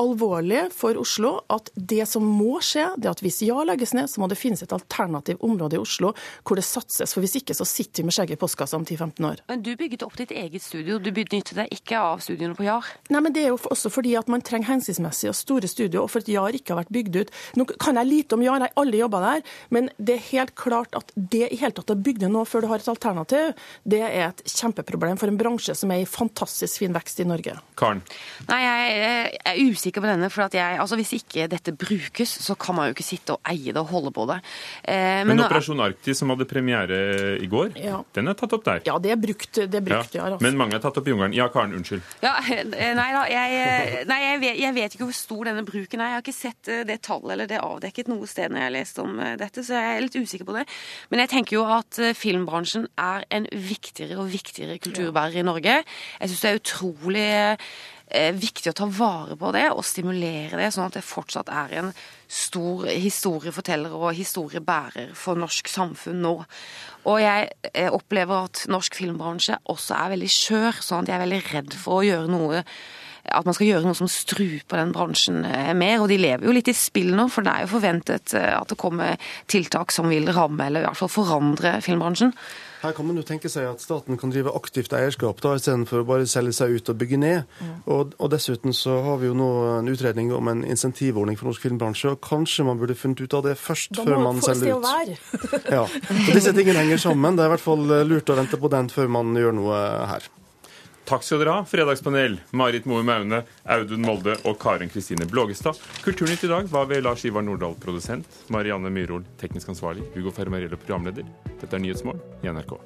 alvorlig 0.00 0.66
for 0.74 0.98
Oslo 1.00 1.36
at 1.52 1.70
det 1.74 2.04
som 2.08 2.24
må 2.26 2.58
skje, 2.64 2.86
det 3.00 3.10
at 3.10 3.22
hvis 3.24 3.42
Ja 3.44 3.62
legges 3.66 3.94
ned, 3.96 4.08
så 4.10 4.22
må 4.22 4.28
det 4.30 4.38
finnes 4.40 4.62
et 4.64 4.72
alternativ 4.74 5.42
område 5.44 5.78
i 5.78 5.82
Oslo 5.82 6.12
hvor 6.42 6.58
det 6.58 6.66
satses. 6.66 7.14
For 7.14 7.24
hvis 7.24 7.36
ikke 7.40 7.56
så 7.56 7.66
sitter 7.68 8.02
vi 8.02 8.08
med 8.08 8.16
skjegget 8.16 8.38
i 8.38 8.40
postkassa 8.40 8.78
om 8.78 8.86
10-15 8.86 9.28
år. 9.28 9.42
Men 9.50 9.62
du 9.64 9.72
bygget 9.78 10.04
opp 10.06 10.16
ditt 10.18 10.34
eget 10.34 10.64
studio, 10.64 10.98
du 10.98 11.10
benyttet 11.14 11.54
deg 11.58 11.72
ikke 11.74 12.00
av 12.00 12.24
studiene 12.24 12.56
på 12.58 12.66
Jar? 12.66 12.88
Nei, 13.14 13.22
men 13.24 13.34
det 13.36 13.44
er 13.44 13.52
jo 13.52 13.60
også 13.70 13.92
fordi 13.92 14.16
at 14.18 14.30
man 14.32 14.44
trenger 14.44 14.72
hensiktsmessige 14.72 15.32
og 15.32 15.38
store 15.38 15.70
studio, 15.70 16.04
og 16.04 16.12
for 16.12 16.24
at 16.24 16.30
Jar 16.32 16.56
ikke 16.56 16.74
har 16.74 16.82
vært 16.82 16.94
bygd 16.94 17.20
ut. 17.20 17.34
Nå 17.60 17.68
kan 17.72 18.00
jeg 18.00 18.10
lite 18.10 18.38
om 18.38 18.44
Jar, 18.44 18.58
jeg 18.58 18.72
har 18.72 18.82
aldri 18.82 19.02
jobba 19.02 19.22
der, 19.24 19.44
men 19.74 19.90
det 19.98 20.18
er 20.18 20.26
helt 20.32 20.54
klart 20.58 20.98
at 20.98 21.14
det 21.14 21.46
i 21.52 21.60
hele 21.60 21.76
tatt 21.76 21.92
å 21.94 21.98
bygge 21.98 22.30
nå 22.32 22.44
før 22.48 22.64
du 22.64 22.70
har 22.72 22.82
et 22.82 22.90
alternativ, 22.90 23.54
det 23.84 24.02
er 24.06 24.28
et 24.30 24.44
kjempeproblem 24.50 25.20
for 25.20 25.30
en 25.30 25.38
bransje 25.40 25.76
som 25.78 25.92
er 25.94 26.02
i 26.02 26.08
fantastisk 26.08 26.82
fin 26.82 26.94
vekst 26.96 27.22
i 27.22 27.28
Norge. 27.28 27.56
Karen? 27.78 28.02
Nei, 28.48 28.60
jeg 28.64 29.38
er 29.44 29.60
usikker 29.60 29.83
på 29.92 30.06
denne. 30.08 30.30
for 30.30 30.42
at 30.46 30.54
jeg, 30.54 30.78
altså 30.80 30.96
Hvis 30.96 31.12
ikke 31.12 31.48
dette 31.50 31.72
brukes, 31.76 32.28
så 32.40 32.54
kan 32.56 32.74
man 32.74 32.86
jo 32.88 32.94
ikke 32.94 33.04
sitte 33.04 33.32
og 33.36 33.40
eie 33.50 33.72
det 33.72 33.76
og 33.76 33.86
holde 33.92 34.10
på 34.12 34.24
det. 34.26 34.40
Eh, 34.88 35.24
Men, 35.24 35.36
men 35.36 35.40
Operasjon 35.44 35.80
Arktis, 35.80 36.18
som 36.18 36.30
hadde 36.30 36.44
premiere 36.46 37.38
i 37.42 37.46
går, 37.46 37.76
Ja. 37.76 38.02
den 38.14 38.28
er 38.28 38.34
tatt 38.34 38.52
opp 38.52 38.64
der. 38.64 38.80
Ja, 38.86 38.98
det 38.98 39.10
er 39.12 39.16
brukt, 39.16 39.52
det 39.54 39.74
er 39.74 39.80
brukt 39.80 40.14
Ja, 40.14 40.24
ja. 40.26 40.32
altså. 40.32 40.42
Men 40.42 40.56
mange 40.56 40.74
er 40.74 40.80
tatt 40.80 40.96
opp 40.96 41.06
i 41.08 41.12
Ungarn. 41.12 41.32
Ja, 41.34 41.48
Karen, 41.48 41.74
unnskyld. 41.74 42.02
Ja, 42.22 42.34
eh, 42.50 42.94
Nei 42.94 43.10
da, 43.12 43.24
jeg, 43.28 44.06
nei, 44.06 44.20
jeg, 44.22 44.40
vet, 44.40 44.58
jeg 44.62 44.74
vet 44.74 44.94
ikke 44.94 45.04
hvor 45.10 45.18
stor 45.18 45.44
denne 45.44 45.64
bruken 45.66 46.00
er. 46.00 46.14
Jeg 46.14 46.14
har 46.18 46.22
ikke 46.24 46.36
sett 46.38 46.68
eh, 46.68 46.84
det 46.88 47.02
tallet 47.02 47.32
eller 47.34 47.46
det 47.50 47.60
avdekket 47.60 48.08
noe 48.08 48.26
sted 48.26 48.50
når 48.50 48.58
jeg 48.62 48.68
har 48.70 48.76
lest 48.78 48.98
om 49.02 49.18
eh, 49.20 49.34
dette, 49.36 49.64
så 49.66 49.74
jeg 49.74 49.96
er 49.98 50.04
litt 50.06 50.16
usikker 50.16 50.44
på 50.48 50.54
det. 50.56 50.64
Men 51.10 51.20
jeg 51.24 51.28
tenker 51.34 51.56
jo 51.58 51.64
at 51.66 51.98
eh, 51.98 52.14
filmbransjen 52.14 52.86
er 53.00 53.24
en 53.34 53.46
viktigere 53.50 54.18
og 54.22 54.30
viktigere 54.32 54.78
kulturbærer 54.78 55.40
i 55.42 55.46
Norge. 55.46 55.80
Jeg 56.20 56.30
syns 56.30 56.40
det 56.44 56.50
er 56.54 56.60
utrolig 56.62 57.26
eh, 57.34 57.56
viktig 58.38 58.70
å 58.70 58.76
ta 58.78 58.86
vare 58.86 59.36
på 59.38 59.50
det 59.54 59.66
og 59.72 59.84
stimulere 59.86 60.58
det, 60.60 60.70
sånn 60.74 60.86
at 60.86 60.98
det 60.98 61.04
fortsatt 61.06 61.50
er 61.52 61.74
en 61.80 61.92
stor 62.30 62.86
historieforteller 62.88 63.94
og 63.94 64.14
historiebærer 64.16 65.12
for 65.18 65.38
norsk 65.38 65.68
samfunn 65.70 66.22
nå. 66.24 66.34
Og 67.10 67.20
jeg 67.20 67.50
eh, 67.72 67.90
opplever 67.92 68.48
at 68.48 68.64
norsk 68.70 68.96
filmbransje 69.00 69.58
også 69.70 69.96
er 69.98 70.14
veldig 70.14 70.30
skjør, 70.32 70.82
sånn 70.82 71.04
at 71.04 71.12
jeg 71.12 71.18
er 71.18 71.24
veldig 71.26 71.42
redd 71.50 71.78
for 71.78 72.00
å 72.00 72.06
gjøre 72.06 72.32
noe 72.32 72.62
at 73.32 73.46
man 73.46 73.56
skal 73.56 73.70
gjøre 73.70 73.86
noe 73.86 73.96
som 73.96 74.10
struper 74.10 74.80
den 74.80 74.92
bransjen 74.94 75.44
eh, 75.48 75.72
mer. 75.76 76.02
Og 76.02 76.10
de 76.12 76.20
lever 76.20 76.46
jo 76.46 76.54
litt 76.54 76.70
i 76.70 76.76
spill 76.76 77.14
nå, 77.16 77.28
for 77.32 77.46
det 77.46 77.54
er 77.54 77.64
jo 77.64 77.72
forventet 77.76 78.36
eh, 78.36 78.52
at 78.56 78.70
det 78.70 78.80
kommer 78.80 79.16
tiltak 79.50 79.94
som 79.94 80.10
vil 80.12 80.28
ramme, 80.34 80.68
eller 80.68 80.84
i 80.84 80.88
hvert 80.88 81.00
fall 81.00 81.12
forandre 81.12 81.78
filmbransjen. 81.84 82.34
Her 82.84 82.92
kan 82.92 83.06
man 83.08 83.16
jo 83.16 83.22
tenke 83.24 83.48
seg 83.48 83.64
at 83.64 83.80
staten 83.80 84.18
kan 84.20 84.28
drive 84.28 84.52
aktivt 84.52 84.92
eierskap 84.92 85.38
da, 85.40 85.54
istedenfor 85.56 86.02
å 86.02 86.08
bare 86.10 86.26
selge 86.28 86.52
seg 86.52 86.74
ut 86.76 86.90
og 86.92 86.98
bygge 87.00 87.16
ned. 87.22 87.54
Og, 87.88 88.12
og 88.20 88.28
dessuten 88.34 88.76
så 88.76 88.98
har 89.06 89.22
vi 89.22 89.30
jo 89.30 89.36
nå 89.38 89.48
en 89.78 89.88
utredning 89.88 90.28
om 90.36 90.52
en 90.52 90.60
insentivordning 90.68 91.40
for 91.40 91.48
norsk 91.48 91.64
filmbransje, 91.64 92.12
og 92.12 92.20
kanskje 92.28 92.68
man 92.68 92.82
burde 92.82 92.98
funnet 92.98 93.24
ut 93.24 93.38
av 93.40 93.46
det 93.48 93.56
først 93.56 93.96
Da 93.96 94.04
før 94.04 94.18
må 94.18 94.26
man 94.26 94.36
man 94.36 94.44
få 94.44 94.52
et 94.52 94.60
sted 94.60 94.68
selger 94.68 94.76
å 94.76 94.84
være. 94.84 95.18
Ja, 95.78 95.84
Og 95.88 96.32
Disse 96.36 96.52
tingene 96.52 96.84
henger 96.84 97.00
sammen. 97.08 97.38
Det 97.38 97.46
er 97.46 97.48
i 97.48 97.54
hvert 97.56 97.64
fall 97.64 97.88
lurt 98.04 98.28
å 98.34 98.36
vente 98.42 98.60
på 98.60 98.72
den 98.76 98.92
før 98.92 99.14
man 99.16 99.32
gjør 99.32 99.56
noe 99.62 99.84
her. 100.12 100.28
Takk 101.04 101.24
skal 101.24 101.42
dere 101.42 101.52
ha, 101.58 101.64
Fredagspanel. 101.68 102.38
Marit 102.56 102.86
Moe 102.88 103.04
Maune, 103.04 103.42
Audun 103.68 104.06
Molde 104.06 104.38
og 104.48 104.56
Karen 104.62 104.88
Kristine 104.88 105.28
Blågestad. 105.28 105.76
Kulturnytt 106.04 106.46
i 106.48 106.50
dag 106.50 106.70
var 106.72 106.88
ved 106.88 107.04
Lars 107.04 107.26
Ivar 107.28 107.44
Nordahl, 107.44 107.76
produsent. 107.80 108.40
Marianne 108.48 108.92
Myhrol, 108.92 109.26
teknisk 109.40 109.68
ansvarlig. 109.74 110.06
Hugo 110.16 110.32
Fermarello, 110.32 110.80
programleder. 110.80 111.28
Dette 111.60 111.76
er 111.76 111.84
Nyhetsmorgen 111.84 112.24
i 112.40 112.52
NRK. 112.56 112.76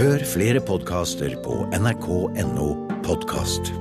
Hør 0.00 0.24
flere 0.24 0.62
podkaster 0.64 1.34
på 1.44 1.64
nrk.no 1.76 2.72
podkast. 3.04 3.74